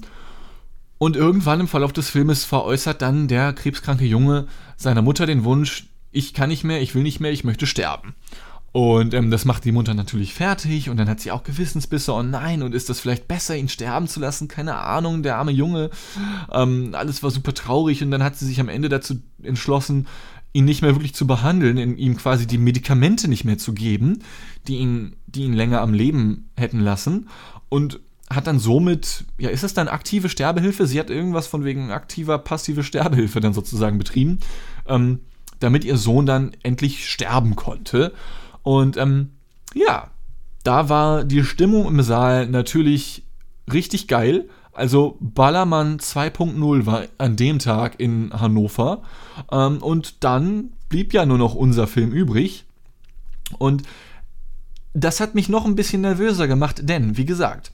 und 0.98 1.16
irgendwann 1.16 1.60
im 1.60 1.68
Verlauf 1.68 1.94
des 1.94 2.10
Filmes 2.10 2.44
veräußert 2.44 3.00
dann 3.00 3.26
der 3.26 3.54
krebskranke 3.54 4.04
Junge 4.04 4.46
seiner 4.76 5.00
Mutter 5.00 5.24
den 5.24 5.44
Wunsch, 5.44 5.86
ich 6.12 6.34
kann 6.34 6.50
nicht 6.50 6.64
mehr, 6.64 6.82
ich 6.82 6.94
will 6.94 7.02
nicht 7.02 7.20
mehr, 7.20 7.32
ich 7.32 7.44
möchte 7.44 7.66
sterben. 7.66 8.14
Und 8.72 9.14
ähm, 9.14 9.30
das 9.30 9.44
macht 9.44 9.64
die 9.64 9.72
Mutter 9.72 9.94
natürlich 9.94 10.32
fertig 10.32 10.90
und 10.90 10.96
dann 10.96 11.08
hat 11.08 11.18
sie 11.20 11.32
auch 11.32 11.42
Gewissensbisse, 11.42 12.12
oh 12.12 12.22
nein, 12.22 12.62
und 12.62 12.72
ist 12.72 12.88
das 12.88 13.00
vielleicht 13.00 13.26
besser, 13.26 13.56
ihn 13.56 13.68
sterben 13.68 14.06
zu 14.06 14.20
lassen? 14.20 14.46
Keine 14.46 14.76
Ahnung, 14.76 15.24
der 15.24 15.36
arme 15.36 15.50
Junge. 15.50 15.90
Ähm, 16.52 16.90
alles 16.92 17.22
war 17.22 17.30
super 17.30 17.52
traurig 17.52 18.02
und 18.02 18.12
dann 18.12 18.22
hat 18.22 18.36
sie 18.36 18.46
sich 18.46 18.60
am 18.60 18.68
Ende 18.68 18.88
dazu 18.88 19.16
entschlossen, 19.42 20.06
ihn 20.52 20.64
nicht 20.64 20.82
mehr 20.82 20.94
wirklich 20.94 21.14
zu 21.14 21.26
behandeln, 21.26 21.96
ihm 21.96 22.16
quasi 22.16 22.46
die 22.46 22.58
Medikamente 22.58 23.28
nicht 23.28 23.44
mehr 23.44 23.58
zu 23.58 23.72
geben, 23.72 24.20
die 24.66 24.76
ihn, 24.76 25.16
die 25.26 25.42
ihn 25.42 25.52
länger 25.52 25.80
am 25.80 25.94
Leben 25.94 26.50
hätten 26.56 26.80
lassen. 26.80 27.28
Und 27.68 28.00
hat 28.28 28.46
dann 28.46 28.60
somit, 28.60 29.24
ja, 29.38 29.50
ist 29.50 29.64
das 29.64 29.74
dann 29.74 29.88
aktive 29.88 30.28
Sterbehilfe? 30.28 30.86
Sie 30.86 31.00
hat 31.00 31.10
irgendwas 31.10 31.48
von 31.48 31.64
wegen 31.64 31.90
aktiver, 31.90 32.38
passive 32.38 32.84
Sterbehilfe 32.84 33.40
dann 33.40 33.54
sozusagen 33.54 33.98
betrieben, 33.98 34.38
ähm, 34.86 35.20
damit 35.58 35.84
ihr 35.84 35.96
Sohn 35.96 36.26
dann 36.26 36.52
endlich 36.62 37.08
sterben 37.08 37.56
konnte. 37.56 38.12
Und 38.62 38.96
ähm, 38.96 39.30
ja, 39.74 40.10
da 40.62 40.88
war 40.88 41.24
die 41.24 41.44
Stimmung 41.44 41.86
im 41.86 42.02
Saal 42.02 42.46
natürlich 42.46 43.24
richtig 43.72 44.08
geil. 44.08 44.48
Also 44.72 45.16
Ballermann 45.20 45.98
2.0 45.98 46.86
war 46.86 47.04
an 47.18 47.36
dem 47.36 47.58
Tag 47.58 47.98
in 47.98 48.32
Hannover. 48.32 49.02
Ähm, 49.50 49.78
und 49.78 50.22
dann 50.24 50.72
blieb 50.88 51.12
ja 51.12 51.26
nur 51.26 51.38
noch 51.38 51.54
unser 51.54 51.86
Film 51.86 52.12
übrig. 52.12 52.64
Und 53.58 53.82
das 54.92 55.20
hat 55.20 55.34
mich 55.34 55.48
noch 55.48 55.64
ein 55.64 55.76
bisschen 55.76 56.02
nervöser 56.02 56.48
gemacht, 56.48 56.80
denn, 56.82 57.16
wie 57.16 57.24
gesagt, 57.24 57.72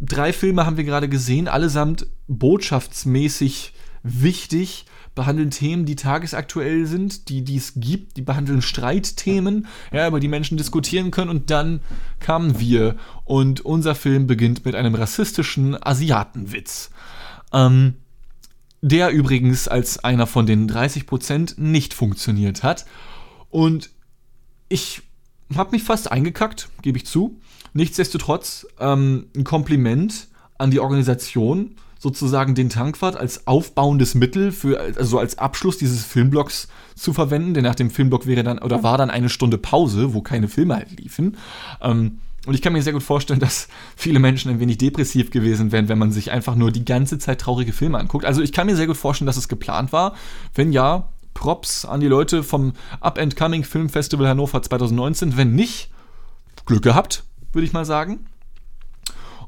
drei 0.00 0.32
Filme 0.32 0.66
haben 0.66 0.76
wir 0.76 0.84
gerade 0.84 1.08
gesehen, 1.08 1.48
allesamt 1.48 2.06
botschaftsmäßig 2.28 3.74
wichtig 4.02 4.86
behandeln 5.14 5.50
Themen, 5.50 5.86
die 5.86 5.96
tagesaktuell 5.96 6.86
sind, 6.86 7.28
die, 7.28 7.56
es 7.56 7.74
gibt, 7.76 8.16
die 8.16 8.22
behandeln 8.22 8.62
Streitthemen, 8.62 9.66
ja, 9.92 10.06
über 10.06 10.20
die 10.20 10.28
Menschen 10.28 10.56
diskutieren 10.56 11.10
können 11.10 11.30
und 11.30 11.50
dann 11.50 11.80
kamen 12.20 12.58
wir 12.60 12.96
und 13.24 13.60
unser 13.60 13.94
Film 13.94 14.26
beginnt 14.26 14.64
mit 14.64 14.74
einem 14.74 14.94
rassistischen 14.94 15.76
Asiatenwitz. 15.80 16.90
Ähm, 17.52 17.94
der 18.82 19.10
übrigens 19.10 19.68
als 19.68 20.02
einer 20.04 20.26
von 20.26 20.46
den 20.46 20.70
30% 20.70 21.60
nicht 21.60 21.92
funktioniert 21.92 22.62
hat. 22.62 22.86
Und 23.50 23.90
ich 24.68 25.02
habe 25.54 25.72
mich 25.72 25.82
fast 25.82 26.10
eingekackt, 26.10 26.70
gebe 26.82 26.96
ich 26.96 27.06
zu. 27.06 27.40
Nichtsdestotrotz 27.72 28.66
ähm, 28.78 29.26
ein 29.36 29.44
Kompliment 29.44 30.28
an 30.56 30.70
die 30.70 30.80
Organisation, 30.80 31.76
sozusagen 32.00 32.54
den 32.54 32.70
Tankwart 32.70 33.16
als 33.16 33.46
aufbauendes 33.46 34.14
Mittel 34.14 34.52
für, 34.52 34.80
also 34.80 35.18
als 35.18 35.38
Abschluss 35.38 35.76
dieses 35.76 36.04
Filmblocks 36.04 36.66
zu 36.96 37.12
verwenden, 37.12 37.54
denn 37.54 37.64
nach 37.64 37.74
dem 37.74 37.90
Filmblock 37.90 38.26
wäre 38.26 38.42
dann, 38.42 38.58
oder 38.58 38.82
war 38.82 38.98
dann 38.98 39.10
eine 39.10 39.28
Stunde 39.28 39.58
Pause, 39.58 40.14
wo 40.14 40.22
keine 40.22 40.48
Filme 40.48 40.76
halt 40.76 40.98
liefen. 40.98 41.36
Ähm, 41.80 42.18
und 42.46 42.54
ich 42.54 42.62
kann 42.62 42.72
mir 42.72 42.82
sehr 42.82 42.94
gut 42.94 43.02
vorstellen, 43.02 43.38
dass 43.38 43.68
viele 43.96 44.18
Menschen 44.18 44.50
ein 44.50 44.60
wenig 44.60 44.78
depressiv 44.78 45.30
gewesen 45.30 45.72
wären, 45.72 45.90
wenn 45.90 45.98
man 45.98 46.10
sich 46.10 46.30
einfach 46.30 46.56
nur 46.56 46.72
die 46.72 46.86
ganze 46.86 47.18
Zeit 47.18 47.42
traurige 47.42 47.74
Filme 47.74 47.98
anguckt. 47.98 48.24
Also 48.24 48.40
ich 48.40 48.52
kann 48.52 48.66
mir 48.66 48.76
sehr 48.76 48.86
gut 48.86 48.96
vorstellen, 48.96 49.26
dass 49.26 49.36
es 49.36 49.48
geplant 49.48 49.92
war. 49.92 50.14
Wenn 50.54 50.72
ja, 50.72 51.10
Props 51.34 51.84
an 51.84 52.00
die 52.00 52.06
Leute 52.06 52.42
vom 52.42 52.72
Up 53.00 53.18
and 53.18 53.36
Coming 53.36 53.64
Film 53.64 53.88
Festival 53.88 54.26
Hannover 54.26 54.62
2019. 54.62 55.36
Wenn 55.36 55.54
nicht, 55.54 55.90
Glück 56.66 56.82
gehabt, 56.82 57.24
würde 57.52 57.66
ich 57.66 57.72
mal 57.72 57.84
sagen. 57.84 58.26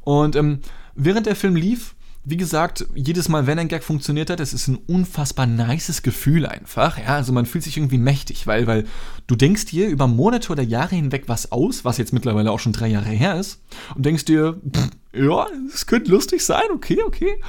Und 0.02 0.36
ähm, 0.36 0.60
während 0.94 1.26
der 1.26 1.36
Film 1.36 1.56
lief, 1.56 1.94
wie 2.24 2.36
gesagt, 2.36 2.86
jedes 2.94 3.28
Mal, 3.28 3.48
wenn 3.48 3.58
ein 3.58 3.68
Gag 3.68 3.82
funktioniert 3.82 4.30
hat, 4.30 4.38
es 4.38 4.52
ist 4.52 4.68
ein 4.68 4.78
unfassbar 4.86 5.46
nices 5.46 6.02
Gefühl 6.02 6.46
einfach. 6.46 6.96
Ja, 6.98 7.16
also 7.16 7.32
man 7.32 7.46
fühlt 7.46 7.64
sich 7.64 7.76
irgendwie 7.76 7.98
mächtig, 7.98 8.46
weil, 8.46 8.68
weil 8.68 8.84
du 9.26 9.34
denkst 9.34 9.66
dir 9.66 9.88
über 9.88 10.06
Monate 10.06 10.52
oder 10.52 10.62
Jahre 10.62 10.94
hinweg 10.94 11.24
was 11.26 11.50
aus, 11.50 11.84
was 11.84 11.98
jetzt 11.98 12.12
mittlerweile 12.12 12.52
auch 12.52 12.60
schon 12.60 12.72
drei 12.72 12.88
Jahre 12.88 13.10
her 13.10 13.40
ist, 13.40 13.60
und 13.96 14.06
denkst 14.06 14.24
dir, 14.24 14.60
pff, 14.70 14.90
ja, 15.14 15.46
es 15.74 15.86
könnte 15.86 16.12
lustig 16.12 16.44
sein, 16.44 16.62
okay, 16.72 16.98
okay. 17.04 17.40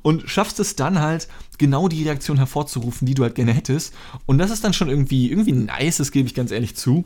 Und 0.00 0.28
schaffst 0.28 0.58
es 0.60 0.76
dann 0.76 0.98
halt, 0.98 1.28
genau 1.58 1.88
die 1.88 2.02
Reaktion 2.02 2.38
hervorzurufen, 2.38 3.06
die 3.06 3.14
du 3.14 3.22
halt 3.22 3.34
gerne 3.34 3.52
hättest. 3.52 3.94
Und 4.26 4.38
das 4.38 4.50
ist 4.50 4.64
dann 4.64 4.72
schon 4.72 4.88
irgendwie, 4.88 5.30
irgendwie 5.30 5.52
nice, 5.52 5.98
das 5.98 6.10
gebe 6.10 6.26
ich 6.26 6.34
ganz 6.34 6.50
ehrlich 6.50 6.74
zu. 6.74 7.04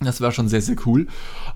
Das 0.00 0.20
war 0.20 0.32
schon 0.32 0.48
sehr, 0.48 0.62
sehr 0.62 0.76
cool. 0.86 1.06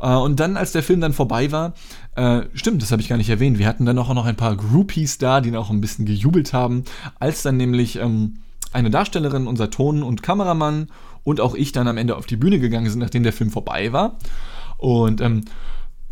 Äh, 0.01 0.15
und 0.15 0.41
dann, 0.41 0.57
als 0.57 0.73
der 0.73 0.83
Film 0.83 1.01
dann 1.01 1.13
vorbei 1.13 1.53
war, 1.53 1.75
äh, 2.17 2.43
stimmt, 2.55 2.83
das 2.83 2.93
habe 2.93 3.03
ich 3.03 3.09
gar 3.09 3.17
nicht 3.17 3.31
erwähnt, 3.31 3.59
wir 3.59 3.67
hatten 3.67 3.87
dann 3.87 3.99
auch 3.99 4.13
noch 4.13 4.27
ein 4.27 4.37
paar 4.37 4.57
Groupies 4.57 5.19
da, 5.19 5.41
die 5.41 5.57
auch 5.57 5.71
ein 5.71 5.81
bisschen 5.81 6.05
gejubelt 6.05 6.53
haben, 6.53 6.85
als 7.19 7.43
dann 7.43 7.57
nämlich 7.57 7.97
ähm, 7.97 8.39
eine 8.73 8.91
Darstellerin, 8.91 9.47
unser 9.47 9.71
Ton- 9.71 10.03
und 10.03 10.23
Kameramann 10.23 10.89
und 11.25 11.41
auch 11.41 11.55
ich 11.55 11.73
dann 11.73 11.89
am 11.89 11.99
Ende 11.99 12.17
auf 12.17 12.27
die 12.27 12.37
Bühne 12.37 12.59
gegangen 12.59 12.91
sind, 12.91 13.01
nachdem 13.01 13.23
der 13.23 13.33
Film 13.33 13.51
vorbei 13.51 13.93
war. 13.93 14.19
Und 14.79 15.21
ähm, 15.21 15.45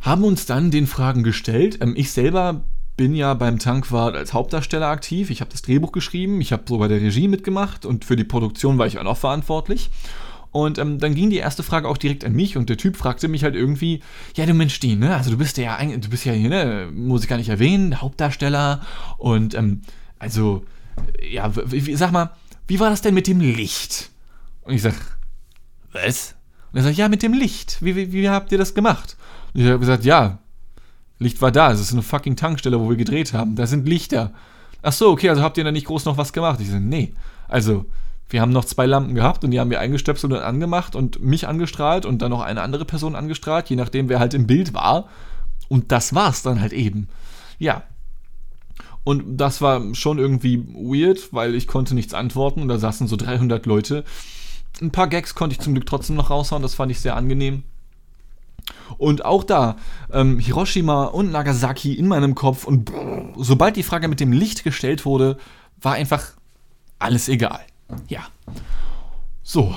haben 0.00 0.24
uns 0.24 0.46
dann 0.46 0.70
den 0.70 0.86
Fragen 0.86 1.22
gestellt. 1.22 1.78
Ähm, 1.80 1.94
ich 1.96 2.12
selber 2.12 2.62
bin 2.96 3.14
ja 3.14 3.34
beim 3.34 3.58
Tankwart 3.58 4.14
als 4.14 4.34
Hauptdarsteller 4.34 4.88
aktiv. 4.88 5.30
Ich 5.30 5.40
habe 5.40 5.50
das 5.50 5.62
Drehbuch 5.62 5.92
geschrieben, 5.92 6.40
ich 6.40 6.52
habe 6.52 6.64
so 6.66 6.78
bei 6.78 6.88
der 6.88 7.00
Regie 7.00 7.28
mitgemacht 7.28 7.86
und 7.86 8.04
für 8.04 8.16
die 8.16 8.24
Produktion 8.24 8.78
war 8.78 8.86
ich 8.86 8.98
auch 8.98 9.04
noch 9.04 9.16
verantwortlich. 9.16 9.90
Und 10.52 10.78
ähm, 10.78 10.98
dann 10.98 11.14
ging 11.14 11.30
die 11.30 11.36
erste 11.36 11.62
Frage 11.62 11.88
auch 11.88 11.96
direkt 11.96 12.24
an 12.24 12.32
mich 12.32 12.56
und 12.56 12.68
der 12.68 12.76
Typ 12.76 12.96
fragte 12.96 13.28
mich 13.28 13.44
halt 13.44 13.54
irgendwie, 13.54 14.00
ja 14.34 14.46
du 14.46 14.54
Mensch, 14.54 14.80
die, 14.80 14.96
ne? 14.96 15.14
Also 15.14 15.30
du 15.30 15.36
bist 15.36 15.56
ja 15.58 15.78
du 15.80 16.08
bist 16.08 16.24
ja 16.24 16.32
hier, 16.32 16.48
ne, 16.48 16.88
muss 16.92 17.22
ich 17.22 17.28
gar 17.28 17.36
nicht 17.36 17.48
erwähnen, 17.48 18.00
Hauptdarsteller 18.00 18.80
und 19.18 19.54
ähm, 19.54 19.82
also, 20.20 20.64
ja, 21.22 21.50
sag 21.94 22.12
mal, 22.12 22.30
wie 22.68 22.78
war 22.78 22.90
das 22.90 23.00
denn 23.00 23.14
mit 23.14 23.26
dem 23.26 23.40
Licht? 23.40 24.10
Und 24.62 24.74
ich 24.74 24.82
sag, 24.82 24.94
was? 25.92 26.36
Und 26.70 26.78
er 26.78 26.84
sagt, 26.84 26.96
ja, 26.96 27.08
mit 27.08 27.22
dem 27.22 27.32
Licht. 27.32 27.78
Wie, 27.80 27.96
wie, 27.96 28.12
wie 28.12 28.28
habt 28.28 28.52
ihr 28.52 28.58
das 28.58 28.74
gemacht? 28.74 29.16
Und 29.54 29.62
ich 29.62 29.66
habe 29.66 29.78
gesagt, 29.78 30.04
ja, 30.04 30.38
Licht 31.18 31.40
war 31.42 31.50
da. 31.50 31.72
Es 31.72 31.80
ist 31.80 31.92
eine 31.92 32.02
fucking 32.02 32.36
Tankstelle, 32.36 32.78
wo 32.78 32.88
wir 32.88 32.96
gedreht 32.96 33.32
haben. 33.32 33.56
Da 33.56 33.66
sind 33.66 33.88
Lichter. 33.88 34.32
Ach 34.82 34.92
so, 34.92 35.10
okay, 35.10 35.30
also 35.30 35.42
habt 35.42 35.58
ihr 35.58 35.64
da 35.64 35.72
nicht 35.72 35.86
groß 35.86 36.04
noch 36.04 36.18
was 36.18 36.32
gemacht? 36.32 36.60
Ich 36.60 36.70
sage, 36.70 36.84
nee. 36.84 37.14
Also, 37.48 37.86
wir 38.30 38.40
haben 38.40 38.52
noch 38.52 38.64
zwei 38.64 38.86
Lampen 38.86 39.14
gehabt 39.14 39.44
und 39.44 39.50
die 39.50 39.60
haben 39.60 39.70
wir 39.70 39.80
eingestöpselt 39.80 40.32
und 40.32 40.38
angemacht 40.38 40.94
und 40.94 41.22
mich 41.22 41.48
angestrahlt 41.48 42.06
und 42.06 42.22
dann 42.22 42.30
noch 42.30 42.42
eine 42.42 42.62
andere 42.62 42.84
Person 42.84 43.16
angestrahlt, 43.16 43.68
je 43.68 43.76
nachdem, 43.76 44.08
wer 44.08 44.20
halt 44.20 44.34
im 44.34 44.46
Bild 44.46 44.72
war. 44.72 45.08
Und 45.68 45.92
das 45.92 46.14
war's 46.14 46.42
dann 46.42 46.60
halt 46.60 46.72
eben. 46.72 47.08
Ja. 47.58 47.82
Und 49.02 49.38
das 49.38 49.60
war 49.60 49.94
schon 49.94 50.18
irgendwie 50.18 50.64
weird, 50.74 51.32
weil 51.32 51.54
ich 51.54 51.66
konnte 51.66 51.94
nichts 51.94 52.14
antworten 52.14 52.62
und 52.62 52.68
da 52.68 52.78
saßen 52.78 53.08
so 53.08 53.16
300 53.16 53.66
Leute. 53.66 54.04
Ein 54.80 54.92
paar 54.92 55.08
Gags 55.08 55.34
konnte 55.34 55.54
ich 55.54 55.60
zum 55.60 55.74
Glück 55.74 55.86
trotzdem 55.86 56.16
noch 56.16 56.30
raushauen, 56.30 56.62
das 56.62 56.74
fand 56.74 56.92
ich 56.92 57.00
sehr 57.00 57.16
angenehm. 57.16 57.64
Und 58.98 59.24
auch 59.24 59.42
da, 59.42 59.76
ähm, 60.12 60.38
Hiroshima 60.38 61.04
und 61.04 61.32
Nagasaki 61.32 61.94
in 61.94 62.08
meinem 62.08 62.34
Kopf 62.34 62.64
und 62.64 62.84
brrr, 62.84 63.32
sobald 63.36 63.76
die 63.76 63.82
Frage 63.82 64.08
mit 64.08 64.20
dem 64.20 64.32
Licht 64.32 64.64
gestellt 64.64 65.04
wurde, 65.04 65.38
war 65.80 65.94
einfach 65.94 66.34
alles 66.98 67.28
egal. 67.28 67.60
Ja. 68.08 68.26
So. 69.42 69.74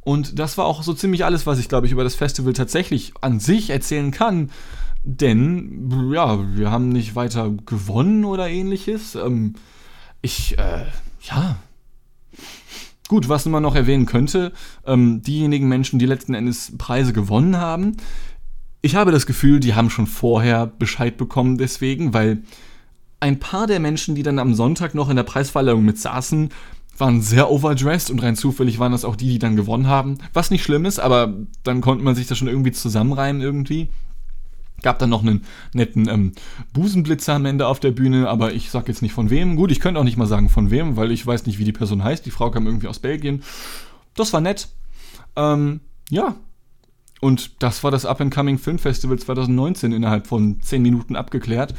Und 0.00 0.38
das 0.38 0.58
war 0.58 0.66
auch 0.66 0.82
so 0.82 0.92
ziemlich 0.92 1.24
alles, 1.24 1.46
was 1.46 1.58
ich, 1.58 1.68
glaube 1.68 1.86
ich, 1.86 1.92
über 1.92 2.04
das 2.04 2.14
Festival 2.14 2.52
tatsächlich 2.52 3.14
an 3.20 3.40
sich 3.40 3.70
erzählen 3.70 4.10
kann. 4.10 4.50
Denn, 5.02 6.10
ja, 6.12 6.56
wir 6.56 6.70
haben 6.70 6.88
nicht 6.88 7.14
weiter 7.14 7.50
gewonnen 7.66 8.24
oder 8.24 8.48
ähnliches. 8.48 9.14
Ähm, 9.14 9.54
ich, 10.22 10.58
äh, 10.58 10.84
ja. 11.22 11.56
Gut, 13.08 13.28
was 13.28 13.44
man 13.44 13.62
noch 13.62 13.74
erwähnen 13.74 14.06
könnte, 14.06 14.52
ähm, 14.86 15.22
diejenigen 15.22 15.68
Menschen, 15.68 15.98
die 15.98 16.06
letzten 16.06 16.32
Endes 16.32 16.72
Preise 16.78 17.12
gewonnen 17.12 17.58
haben, 17.58 17.98
ich 18.80 18.96
habe 18.96 19.12
das 19.12 19.24
Gefühl, 19.24 19.60
die 19.60 19.74
haben 19.74 19.88
schon 19.88 20.06
vorher 20.06 20.66
Bescheid 20.66 21.16
bekommen 21.16 21.56
deswegen, 21.56 22.12
weil 22.12 22.42
ein 23.18 23.40
paar 23.40 23.66
der 23.66 23.80
Menschen, 23.80 24.14
die 24.14 24.22
dann 24.22 24.38
am 24.38 24.54
Sonntag 24.54 24.94
noch 24.94 25.08
in 25.08 25.16
der 25.16 25.22
Preisverleihung 25.22 25.82
mit 25.82 25.98
saßen, 25.98 26.50
waren 26.98 27.22
sehr 27.22 27.50
overdressed 27.50 28.10
und 28.10 28.22
rein 28.22 28.36
zufällig 28.36 28.78
waren 28.78 28.92
das 28.92 29.04
auch 29.04 29.16
die, 29.16 29.28
die 29.28 29.38
dann 29.38 29.56
gewonnen 29.56 29.86
haben. 29.86 30.18
Was 30.32 30.50
nicht 30.50 30.62
schlimm 30.62 30.84
ist, 30.84 30.98
aber 30.98 31.34
dann 31.62 31.80
konnte 31.80 32.04
man 32.04 32.14
sich 32.14 32.26
das 32.26 32.38
schon 32.38 32.48
irgendwie 32.48 32.72
zusammenreimen 32.72 33.42
irgendwie. 33.42 33.88
Gab 34.82 34.98
dann 34.98 35.10
noch 35.10 35.22
einen 35.22 35.44
netten 35.72 36.08
ähm, 36.08 36.32
Busenblitzer 36.72 37.34
am 37.34 37.46
Ende 37.46 37.66
auf 37.66 37.80
der 37.80 37.90
Bühne, 37.90 38.28
aber 38.28 38.52
ich 38.52 38.70
sag 38.70 38.86
jetzt 38.88 39.02
nicht 39.02 39.14
von 39.14 39.30
wem. 39.30 39.56
Gut, 39.56 39.70
ich 39.70 39.80
könnte 39.80 39.98
auch 39.98 40.04
nicht 40.04 40.18
mal 40.18 40.26
sagen 40.26 40.50
von 40.50 40.70
wem, 40.70 40.96
weil 40.96 41.10
ich 41.10 41.26
weiß 41.26 41.46
nicht, 41.46 41.58
wie 41.58 41.64
die 41.64 41.72
Person 41.72 42.04
heißt. 42.04 42.26
Die 42.26 42.30
Frau 42.30 42.50
kam 42.50 42.66
irgendwie 42.66 42.88
aus 42.88 42.98
Belgien. 42.98 43.42
Das 44.14 44.32
war 44.32 44.40
nett. 44.40 44.68
Ähm, 45.36 45.80
ja, 46.10 46.36
und 47.20 47.62
das 47.62 47.82
war 47.82 47.90
das 47.90 48.04
Up-and-Coming 48.04 48.58
Film 48.58 48.78
Festival 48.78 49.18
2019 49.18 49.92
innerhalb 49.92 50.26
von 50.26 50.60
10 50.60 50.82
Minuten 50.82 51.16
abgeklärt. 51.16 51.74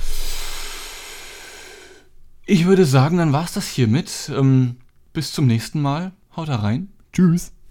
Ich 2.48 2.66
würde 2.66 2.86
sagen, 2.86 3.18
dann 3.18 3.34
war 3.34 3.44
es 3.44 3.54
das 3.54 3.68
hiermit. 3.68 4.32
Ähm, 4.36 4.78
bis 5.16 5.32
zum 5.32 5.48
nächsten 5.48 5.82
Mal. 5.82 6.12
Haut 6.36 6.50
rein. 6.50 6.90
Tschüss. 7.12 7.55